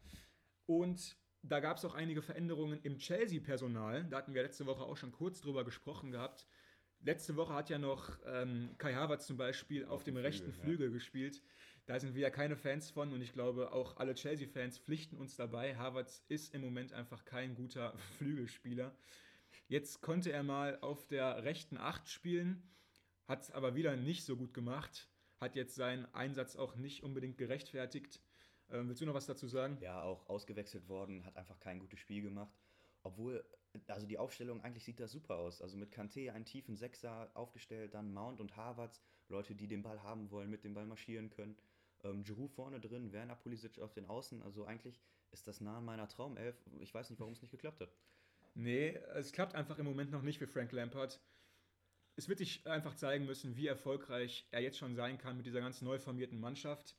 Und 0.65 1.15
da 1.41 1.61
gab 1.61 1.77
es 1.77 1.85
auch 1.85 1.95
einige 1.95 2.21
Veränderungen 2.21 2.81
im 2.83 2.97
Chelsea-Personal. 2.97 4.03
Da 4.09 4.17
hatten 4.17 4.33
wir 4.33 4.43
letzte 4.43 4.65
Woche 4.65 4.83
auch 4.83 4.97
schon 4.97 5.13
kurz 5.13 5.39
drüber 5.39 5.63
gesprochen 5.63 6.11
gehabt. 6.11 6.45
Letzte 7.05 7.35
Woche 7.35 7.53
hat 7.53 7.69
ja 7.69 7.77
noch 7.77 8.17
ähm, 8.25 8.71
Kai 8.79 8.95
Havertz 8.95 9.27
zum 9.27 9.37
Beispiel 9.37 9.85
auf, 9.85 9.91
auf 9.91 10.03
dem 10.03 10.15
Flügel, 10.15 10.25
rechten 10.25 10.51
Flügel 10.51 10.87
ja. 10.87 10.93
gespielt. 10.93 11.43
Da 11.85 11.99
sind 11.99 12.15
wir 12.15 12.23
ja 12.23 12.31
keine 12.31 12.55
Fans 12.55 12.89
von 12.89 13.13
und 13.13 13.21
ich 13.21 13.31
glaube 13.31 13.73
auch 13.73 13.97
alle 13.97 14.15
Chelsea-Fans 14.15 14.79
pflichten 14.79 15.15
uns 15.15 15.35
dabei. 15.35 15.77
Havertz 15.77 16.23
ist 16.29 16.55
im 16.55 16.61
Moment 16.61 16.93
einfach 16.93 17.23
kein 17.23 17.53
guter 17.53 17.95
Flügelspieler. 18.17 18.91
Jetzt 19.67 20.01
konnte 20.01 20.31
er 20.31 20.41
mal 20.41 20.79
auf 20.81 21.05
der 21.05 21.43
rechten 21.43 21.77
Acht 21.77 22.09
spielen, 22.09 22.63
hat 23.27 23.43
es 23.43 23.51
aber 23.51 23.75
wieder 23.75 23.95
nicht 23.95 24.25
so 24.25 24.35
gut 24.35 24.55
gemacht, 24.55 25.07
hat 25.39 25.55
jetzt 25.55 25.75
seinen 25.75 26.05
Einsatz 26.15 26.55
auch 26.55 26.75
nicht 26.75 27.03
unbedingt 27.03 27.37
gerechtfertigt. 27.37 28.19
Ähm, 28.71 28.87
willst 28.87 29.01
du 29.01 29.05
noch 29.05 29.13
was 29.13 29.27
dazu 29.27 29.45
sagen? 29.45 29.77
Ja, 29.79 30.01
auch 30.01 30.27
ausgewechselt 30.27 30.89
worden, 30.89 31.23
hat 31.23 31.37
einfach 31.37 31.59
kein 31.59 31.77
gutes 31.77 31.99
Spiel 31.99 32.23
gemacht. 32.23 32.57
obwohl, 33.03 33.45
also 33.87 34.07
die 34.07 34.17
Aufstellung 34.17 34.61
eigentlich 34.61 34.83
sieht 34.83 34.99
das 34.99 35.11
super 35.11 35.37
aus. 35.37 35.61
Also 35.61 35.77
mit 35.77 35.93
Kanté 35.93 36.31
einen 36.31 36.45
tiefen 36.45 36.75
Sechser 36.75 37.29
aufgestellt, 37.33 37.93
dann 37.93 38.13
Mount 38.13 38.39
und 38.39 38.55
Harvards, 38.55 39.01
Leute, 39.29 39.55
die 39.55 39.67
den 39.67 39.83
Ball 39.83 40.03
haben 40.03 40.31
wollen, 40.31 40.49
mit 40.49 40.63
dem 40.63 40.73
Ball 40.73 40.85
marschieren 40.85 41.29
können. 41.29 41.57
Ähm, 42.03 42.23
Giroud 42.23 42.51
vorne 42.51 42.79
drin, 42.79 43.11
Werner 43.11 43.35
Pulisic 43.35 43.79
auf 43.79 43.93
den 43.93 44.05
Außen. 44.05 44.41
Also 44.43 44.65
eigentlich 44.65 45.01
ist 45.31 45.47
das 45.47 45.61
nah 45.61 45.77
an 45.77 45.85
meiner 45.85 46.07
Traumelf. 46.07 46.55
Ich 46.79 46.93
weiß 46.93 47.09
nicht, 47.09 47.19
warum 47.19 47.33
es 47.33 47.41
nicht 47.41 47.51
geklappt 47.51 47.81
hat. 47.81 47.89
Nee, 48.53 48.95
es 49.15 49.31
klappt 49.31 49.55
einfach 49.55 49.79
im 49.79 49.85
Moment 49.85 50.11
noch 50.11 50.21
nicht 50.21 50.39
für 50.39 50.47
Frank 50.47 50.71
Lampard. 50.71 51.19
Es 52.15 52.29
wird 52.29 52.39
sich 52.39 52.65
einfach 52.65 52.95
zeigen 52.95 53.25
müssen, 53.25 53.57
wie 53.57 53.67
erfolgreich 53.67 54.47
er 54.51 54.61
jetzt 54.61 54.77
schon 54.77 54.95
sein 54.95 55.17
kann 55.17 55.35
mit 55.35 55.45
dieser 55.45 55.59
ganz 55.59 55.81
neu 55.81 55.99
formierten 55.99 56.39
Mannschaft. 56.39 56.95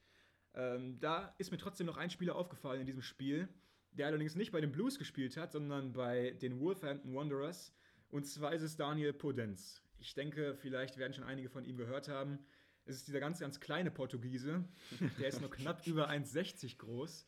Ähm, 0.52 0.98
da 1.00 1.34
ist 1.38 1.50
mir 1.50 1.58
trotzdem 1.58 1.86
noch 1.86 1.96
ein 1.96 2.10
Spieler 2.10 2.36
aufgefallen 2.36 2.80
in 2.80 2.86
diesem 2.86 3.02
Spiel, 3.02 3.48
der 3.96 4.06
allerdings 4.06 4.34
nicht 4.34 4.52
bei 4.52 4.60
den 4.60 4.72
Blues 4.72 4.98
gespielt 4.98 5.36
hat, 5.36 5.52
sondern 5.52 5.92
bei 5.92 6.32
den 6.42 6.60
Wolverhampton 6.60 7.14
Wanderers. 7.14 7.72
Und 8.08 8.26
zwar 8.26 8.52
ist 8.52 8.62
es 8.62 8.76
Daniel 8.76 9.12
Podenz. 9.12 9.82
Ich 9.98 10.14
denke, 10.14 10.54
vielleicht 10.54 10.98
werden 10.98 11.12
schon 11.12 11.24
einige 11.24 11.48
von 11.48 11.64
ihm 11.64 11.76
gehört 11.76 12.08
haben. 12.08 12.38
Es 12.84 12.96
ist 12.96 13.08
dieser 13.08 13.20
ganz, 13.20 13.40
ganz 13.40 13.58
kleine 13.58 13.90
Portugiese. 13.90 14.64
Der 15.18 15.28
ist 15.28 15.40
nur 15.40 15.50
knapp 15.50 15.86
über 15.86 16.10
1,60 16.10 16.78
groß. 16.78 17.26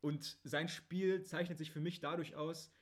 Und 0.00 0.38
sein 0.44 0.68
Spiel 0.68 1.22
zeichnet 1.24 1.58
sich 1.58 1.70
für 1.70 1.80
mich 1.80 2.00
dadurch 2.00 2.36
aus, 2.36 2.72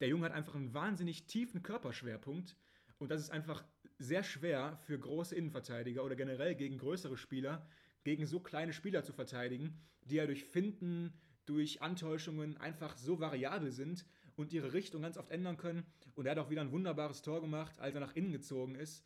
der 0.00 0.08
Junge 0.08 0.24
hat 0.24 0.32
einfach 0.32 0.56
einen 0.56 0.74
wahnsinnig 0.74 1.26
tiefen 1.26 1.62
Körperschwerpunkt. 1.62 2.56
Und 2.98 3.10
das 3.10 3.20
ist 3.20 3.30
einfach 3.30 3.64
sehr 3.98 4.24
schwer 4.24 4.78
für 4.86 4.98
große 4.98 5.34
Innenverteidiger 5.34 6.02
oder 6.02 6.16
generell 6.16 6.56
gegen 6.56 6.78
größere 6.78 7.16
Spieler, 7.16 7.68
gegen 8.02 8.26
so 8.26 8.40
kleine 8.40 8.72
Spieler 8.72 9.04
zu 9.04 9.12
verteidigen, 9.12 9.80
die 10.04 10.16
ja 10.16 10.26
durch 10.26 10.44
Finden, 10.44 11.12
durch 11.46 11.82
Antäuschungen 11.82 12.56
einfach 12.56 12.96
so 12.96 13.20
variabel 13.20 13.70
sind 13.70 14.04
und 14.36 14.52
ihre 14.52 14.72
Richtung 14.72 15.02
ganz 15.02 15.16
oft 15.16 15.30
ändern 15.30 15.56
können. 15.56 15.84
Und 16.14 16.26
er 16.26 16.32
hat 16.32 16.38
auch 16.38 16.50
wieder 16.50 16.60
ein 16.60 16.72
wunderbares 16.72 17.22
Tor 17.22 17.40
gemacht, 17.40 17.78
als 17.80 17.94
er 17.94 18.00
nach 18.00 18.14
innen 18.14 18.32
gezogen 18.32 18.74
ist. 18.74 19.04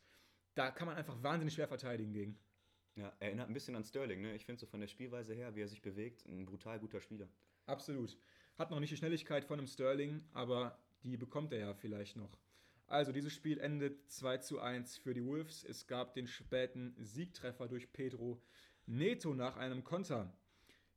Da 0.55 0.71
kann 0.71 0.87
man 0.87 0.97
einfach 0.97 1.21
wahnsinnig 1.21 1.53
schwer 1.53 1.67
verteidigen 1.67 2.13
gegen. 2.13 2.39
Ja, 2.95 3.13
erinnert 3.19 3.47
ein 3.47 3.53
bisschen 3.53 3.75
an 3.75 3.83
Sterling, 3.83 4.21
ne? 4.21 4.35
Ich 4.35 4.45
finde 4.45 4.59
so 4.59 4.65
von 4.65 4.79
der 4.79 4.87
Spielweise 4.87 5.35
her, 5.35 5.55
wie 5.55 5.61
er 5.61 5.67
sich 5.67 5.83
bewegt, 5.83 6.25
ein 6.25 6.45
brutal 6.45 6.79
guter 6.79 6.99
Spieler. 6.99 7.29
Absolut. 7.67 8.17
Hat 8.57 8.71
noch 8.71 8.79
nicht 8.79 8.91
die 8.91 8.97
Schnelligkeit 8.97 9.45
von 9.45 9.59
einem 9.59 9.67
Sterling, 9.67 10.23
aber 10.33 10.79
die 11.03 11.15
bekommt 11.15 11.53
er 11.53 11.59
ja 11.59 11.73
vielleicht 11.75 12.15
noch. 12.15 12.39
Also, 12.87 13.11
dieses 13.11 13.33
Spiel 13.33 13.59
endet 13.59 14.09
2 14.09 14.37
zu 14.37 14.59
1 14.59 14.97
für 14.97 15.13
die 15.13 15.23
Wolves. 15.23 15.63
Es 15.63 15.85
gab 15.87 16.13
den 16.13 16.25
späten 16.25 16.95
Siegtreffer 16.97 17.67
durch 17.67 17.91
Pedro 17.91 18.41
Neto 18.85 19.35
nach 19.35 19.57
einem 19.57 19.83
Konter. 19.83 20.33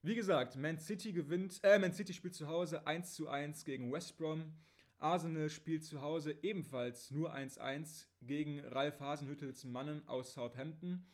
Wie 0.02 0.14
gesagt, 0.14 0.57
Man 0.57 0.78
City 0.78 1.12
gewinnt, 1.12 1.61
äh, 1.62 1.78
Man 1.78 1.92
City 1.92 2.14
spielt 2.14 2.35
zu 2.35 2.49
Hause 2.49 2.87
1 2.87 3.14
zu 3.14 3.28
1 3.28 3.66
gegen 3.66 3.92
West 3.92 4.16
Brom. 4.16 4.54
Arsenal 4.99 5.50
spielt 5.50 5.85
zu 5.85 6.00
Hause 6.00 6.35
ebenfalls 6.42 7.11
nur 7.11 7.35
1-1 7.35 8.07
gegen 8.23 8.61
Ralf 8.61 9.00
Hasenhüttels 9.00 9.64
Mannen 9.64 10.07
aus 10.09 10.33
Southampton. 10.33 11.07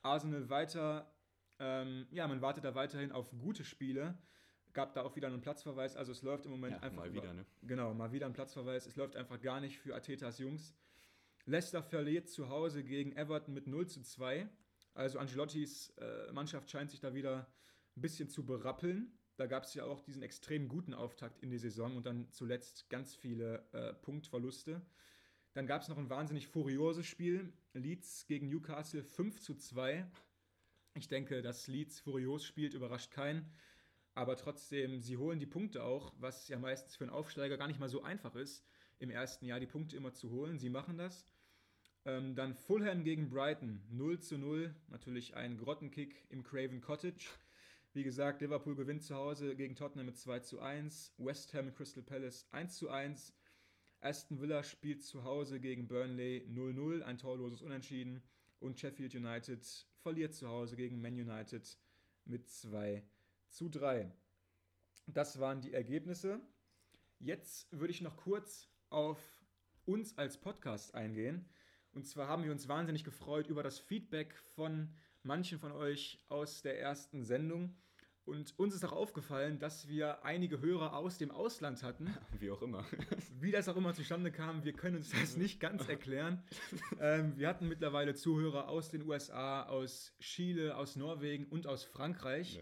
Arsenal 0.00 0.48
weiter, 0.48 1.14
ähm, 1.58 2.06
ja, 2.10 2.26
man 2.28 2.40
wartet 2.40 2.64
da 2.64 2.74
weiterhin 2.74 3.12
auf 3.12 3.30
gute 3.30 3.64
Spiele. 3.64 4.16
Gab 4.72 4.94
da 4.94 5.02
auch 5.02 5.16
wieder 5.16 5.28
einen 5.28 5.42
Platzverweis, 5.42 5.96
also 5.96 6.12
es 6.12 6.22
läuft 6.22 6.46
im 6.46 6.52
Moment 6.52 6.76
ja, 6.76 6.82
einfach. 6.82 7.04
Mal 7.04 7.12
wieder, 7.12 7.34
ne? 7.34 7.44
Genau, 7.62 7.92
mal 7.92 8.12
wieder 8.12 8.24
ein 8.24 8.32
Platzverweis. 8.32 8.86
Es 8.86 8.96
läuft 8.96 9.16
einfach 9.16 9.40
gar 9.40 9.60
nicht 9.60 9.78
für 9.78 9.94
Atetas 9.94 10.38
Jungs. 10.38 10.74
Leicester 11.44 11.82
verliert 11.82 12.28
zu 12.28 12.48
Hause 12.48 12.84
gegen 12.84 13.12
Everton 13.16 13.52
mit 13.52 13.66
0 13.66 13.86
zu 13.86 14.02
2. 14.02 14.48
Also 14.94 15.18
Angelottis 15.18 15.90
äh, 15.98 16.32
Mannschaft 16.32 16.70
scheint 16.70 16.90
sich 16.90 17.00
da 17.00 17.12
wieder 17.14 17.46
ein 18.00 18.02
bisschen 18.02 18.30
zu 18.30 18.46
berappeln. 18.46 19.12
Da 19.36 19.46
gab 19.46 19.64
es 19.64 19.74
ja 19.74 19.84
auch 19.84 20.00
diesen 20.00 20.22
extrem 20.22 20.68
guten 20.68 20.94
Auftakt 20.94 21.38
in 21.42 21.50
die 21.50 21.58
Saison 21.58 21.96
und 21.96 22.06
dann 22.06 22.30
zuletzt 22.30 22.88
ganz 22.88 23.14
viele 23.14 23.62
äh, 23.72 23.92
Punktverluste. 23.92 24.80
Dann 25.52 25.66
gab 25.66 25.82
es 25.82 25.88
noch 25.88 25.98
ein 25.98 26.08
wahnsinnig 26.08 26.46
furioses 26.46 27.06
Spiel. 27.06 27.52
Leeds 27.74 28.26
gegen 28.26 28.48
Newcastle 28.48 29.02
5 29.02 29.40
zu 29.40 29.54
2. 29.54 30.10
Ich 30.94 31.08
denke, 31.08 31.42
dass 31.42 31.68
Leeds 31.68 32.00
furios 32.00 32.44
spielt, 32.44 32.72
überrascht 32.72 33.10
keinen. 33.10 33.52
Aber 34.14 34.36
trotzdem, 34.36 35.00
sie 35.00 35.18
holen 35.18 35.38
die 35.38 35.46
Punkte 35.46 35.84
auch, 35.84 36.14
was 36.18 36.48
ja 36.48 36.58
meistens 36.58 36.96
für 36.96 37.04
einen 37.04 37.12
Aufsteiger 37.12 37.58
gar 37.58 37.68
nicht 37.68 37.80
mal 37.80 37.88
so 37.90 38.02
einfach 38.02 38.34
ist, 38.34 38.64
im 38.98 39.10
ersten 39.10 39.44
Jahr 39.44 39.60
die 39.60 39.66
Punkte 39.66 39.96
immer 39.96 40.14
zu 40.14 40.30
holen. 40.30 40.58
Sie 40.58 40.70
machen 40.70 40.96
das. 40.96 41.26
Ähm, 42.06 42.34
dann 42.34 42.54
Fulham 42.54 43.04
gegen 43.04 43.28
Brighton 43.28 43.82
0 43.90 44.20
zu 44.20 44.38
0. 44.38 44.74
Natürlich 44.88 45.36
ein 45.36 45.58
Grottenkick 45.58 46.24
im 46.30 46.42
Craven 46.42 46.80
Cottage. 46.80 47.28
Wie 47.92 48.04
gesagt, 48.04 48.40
Liverpool 48.40 48.76
gewinnt 48.76 49.02
zu 49.02 49.16
Hause 49.16 49.56
gegen 49.56 49.74
Tottenham 49.74 50.06
mit 50.06 50.16
2 50.16 50.38
zu 50.40 50.60
1. 50.60 51.14
West 51.18 51.52
Ham 51.54 51.74
Crystal 51.74 52.04
Palace 52.04 52.46
1 52.52 52.76
zu 52.76 52.88
1. 52.88 53.34
Aston 54.00 54.40
Villa 54.40 54.62
spielt 54.62 55.02
zu 55.02 55.24
Hause 55.24 55.58
gegen 55.58 55.88
Burnley 55.88 56.46
0-0, 56.48 57.02
ein 57.02 57.18
torloses 57.18 57.62
Unentschieden. 57.62 58.22
Und 58.60 58.78
Sheffield 58.78 59.16
United 59.16 59.66
verliert 60.02 60.34
zu 60.34 60.46
Hause 60.46 60.76
gegen 60.76 61.00
Man 61.00 61.14
United 61.14 61.76
mit 62.26 62.48
2 62.48 63.02
zu 63.48 63.68
3. 63.68 64.12
Das 65.06 65.40
waren 65.40 65.60
die 65.60 65.72
Ergebnisse. 65.72 66.40
Jetzt 67.18 67.72
würde 67.72 67.90
ich 67.92 68.02
noch 68.02 68.16
kurz 68.16 68.68
auf 68.90 69.18
uns 69.84 70.16
als 70.16 70.38
Podcast 70.40 70.94
eingehen. 70.94 71.44
Und 71.92 72.06
zwar 72.06 72.28
haben 72.28 72.44
wir 72.44 72.52
uns 72.52 72.68
wahnsinnig 72.68 73.02
gefreut 73.02 73.48
über 73.48 73.64
das 73.64 73.80
Feedback 73.80 74.36
von 74.54 74.94
manchen 75.22 75.58
von 75.58 75.72
euch 75.72 76.18
aus 76.28 76.62
der 76.62 76.80
ersten 76.80 77.24
Sendung. 77.24 77.76
Und 78.24 78.56
uns 78.58 78.74
ist 78.74 78.84
auch 78.84 78.92
aufgefallen, 78.92 79.58
dass 79.58 79.88
wir 79.88 80.24
einige 80.24 80.60
Hörer 80.60 80.94
aus 80.94 81.18
dem 81.18 81.30
Ausland 81.30 81.82
hatten. 81.82 82.14
Wie 82.38 82.50
auch 82.50 82.62
immer. 82.62 82.84
Wie 83.40 83.50
das 83.50 83.68
auch 83.68 83.76
immer 83.76 83.92
zustande 83.94 84.30
kam, 84.30 84.62
wir 84.62 84.72
können 84.72 84.96
uns 84.96 85.10
das 85.10 85.36
nicht 85.36 85.60
ganz 85.60 85.88
erklären. 85.88 86.42
Ähm, 87.00 87.38
wir 87.38 87.48
hatten 87.48 87.66
mittlerweile 87.66 88.14
Zuhörer 88.14 88.68
aus 88.68 88.90
den 88.90 89.02
USA, 89.06 89.62
aus 89.62 90.12
Chile, 90.20 90.76
aus 90.76 90.96
Norwegen 90.96 91.46
und 91.46 91.66
aus 91.66 91.82
Frankreich. 91.82 92.60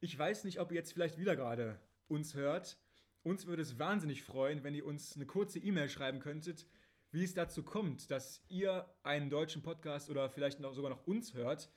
Ich 0.00 0.18
weiß 0.18 0.44
nicht, 0.44 0.60
ob 0.60 0.70
ihr 0.70 0.76
jetzt 0.76 0.94
vielleicht 0.94 1.18
wieder 1.18 1.36
gerade 1.36 1.78
uns 2.08 2.34
hört. 2.34 2.78
Uns 3.22 3.46
würde 3.46 3.60
es 3.60 3.78
wahnsinnig 3.78 4.22
freuen, 4.22 4.64
wenn 4.64 4.74
ihr 4.74 4.86
uns 4.86 5.14
eine 5.14 5.26
kurze 5.26 5.58
E-Mail 5.58 5.90
schreiben 5.90 6.20
könntet, 6.20 6.66
wie 7.12 7.24
es 7.24 7.34
dazu 7.34 7.62
kommt, 7.62 8.10
dass 8.10 8.44
ihr 8.48 8.88
einen 9.02 9.30
deutschen 9.30 9.62
Podcast 9.62 10.10
oder 10.10 10.30
vielleicht 10.30 10.60
noch, 10.60 10.74
sogar 10.74 10.90
noch 10.90 11.06
uns 11.06 11.34
hört. 11.34 11.70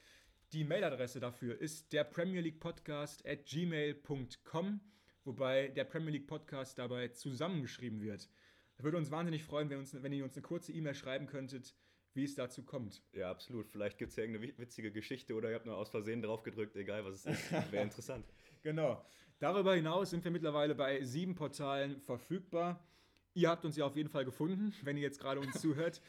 Die 0.51 0.63
Mailadresse 0.63 1.19
dafür 1.19 1.59
ist 1.59 1.91
der 1.93 2.03
Premier 2.03 2.41
League 2.41 2.59
Podcast 2.59 3.25
at 3.25 3.45
gmail.com, 3.45 4.79
wobei 5.23 5.69
der 5.69 5.85
Premier 5.85 6.11
League 6.11 6.27
Podcast 6.27 6.77
dabei 6.77 7.07
zusammengeschrieben 7.07 8.01
wird. 8.01 8.29
Da 8.77 8.83
würde 8.83 8.97
uns 8.97 9.09
wahnsinnig 9.09 9.43
freuen, 9.43 9.69
wenn, 9.71 9.79
uns, 9.79 10.01
wenn 10.01 10.13
ihr 10.13 10.23
uns 10.23 10.35
eine 10.35 10.43
kurze 10.43 10.71
E-Mail 10.71 10.93
schreiben 10.93 11.25
könntet, 11.25 11.75
wie 12.13 12.23
es 12.23 12.35
dazu 12.35 12.63
kommt. 12.63 13.01
Ja, 13.13 13.31
absolut. 13.31 13.67
Vielleicht 13.69 13.97
gibt 13.97 14.11
es 14.11 14.15
ja 14.17 14.23
irgendeine 14.23 14.55
witzige 14.59 14.91
Geschichte 14.91 15.33
oder 15.33 15.49
ihr 15.49 15.55
habt 15.55 15.65
nur 15.65 15.77
aus 15.77 15.89
Versehen 15.89 16.21
drauf 16.21 16.43
gedrückt, 16.43 16.75
egal 16.75 17.03
was 17.05 17.15
es 17.15 17.25
ist. 17.25 17.51
Wäre 17.71 17.83
interessant. 17.83 18.25
genau. 18.61 19.03
Darüber 19.39 19.73
hinaus 19.73 20.11
sind 20.11 20.23
wir 20.23 20.31
mittlerweile 20.31 20.75
bei 20.75 21.03
sieben 21.03 21.33
Portalen 21.33 21.99
verfügbar. 21.99 22.87
Ihr 23.35 23.49
habt 23.49 23.65
uns 23.65 23.75
ja 23.75 23.85
auf 23.85 23.95
jeden 23.95 24.09
Fall 24.09 24.25
gefunden, 24.25 24.73
wenn 24.83 24.95
ihr 24.95 25.03
jetzt 25.03 25.19
gerade 25.19 25.39
uns 25.39 25.53
zuhört. 25.61 26.01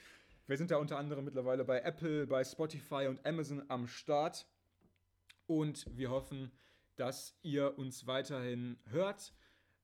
Wir 0.46 0.58
sind 0.58 0.70
da 0.70 0.76
unter 0.76 0.98
anderem 0.98 1.24
mittlerweile 1.24 1.64
bei 1.64 1.80
Apple, 1.80 2.26
bei 2.26 2.44
Spotify 2.44 3.06
und 3.08 3.24
Amazon 3.24 3.62
am 3.68 3.86
Start. 3.86 4.46
Und 5.46 5.86
wir 5.96 6.10
hoffen, 6.10 6.50
dass 6.96 7.38
ihr 7.42 7.78
uns 7.78 8.06
weiterhin 8.06 8.78
hört. 8.90 9.32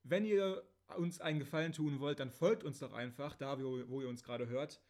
Wenn 0.03 0.24
ihr 0.24 0.62
uns 0.96 1.20
einen 1.20 1.38
Gefallen 1.38 1.72
tun 1.72 2.00
wollt, 2.00 2.20
dann 2.20 2.31
folgt 2.31 2.62
uns 2.62 2.81
doch 2.81 2.92
einfach 2.92 3.37
da, 3.37 3.59
wo, 3.59 3.88
wo 3.88 4.03
ihr 4.03 4.09
uns 4.09 4.22
gerade 4.22 4.48
hört. 4.48 4.83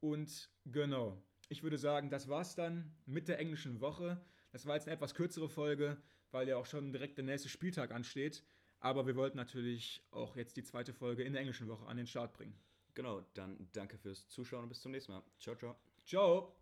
Und 0.00 0.50
genau, 0.66 1.22
ich 1.48 1.62
würde 1.62 1.78
sagen, 1.78 2.10
das 2.10 2.28
war's 2.28 2.56
dann 2.56 2.92
mit 3.06 3.28
der 3.28 3.38
englischen 3.38 3.80
Woche. 3.80 4.20
Das 4.50 4.66
war 4.66 4.74
jetzt 4.74 4.88
eine 4.88 4.96
etwas 4.96 5.14
kürzere 5.14 5.48
Folge, 5.48 5.96
weil 6.32 6.48
ja 6.48 6.56
auch 6.56 6.66
schon 6.66 6.92
direkt 6.92 7.18
der 7.18 7.24
nächste 7.24 7.48
Spieltag 7.48 7.92
ansteht. 7.92 8.42
Aber 8.82 9.06
wir 9.06 9.14
wollten 9.14 9.36
natürlich 9.36 10.02
auch 10.10 10.34
jetzt 10.34 10.56
die 10.56 10.64
zweite 10.64 10.92
Folge 10.92 11.22
in 11.22 11.32
der 11.32 11.40
englischen 11.40 11.68
Woche 11.68 11.86
an 11.86 11.96
den 11.96 12.06
Start 12.06 12.32
bringen. 12.32 12.58
Genau, 12.94 13.22
dann 13.34 13.68
danke 13.72 13.96
fürs 13.96 14.28
Zuschauen 14.28 14.64
und 14.64 14.68
bis 14.70 14.80
zum 14.80 14.90
nächsten 14.90 15.12
Mal. 15.12 15.22
Ciao, 15.38 15.54
ciao. 15.54 15.76
Ciao. 16.04 16.61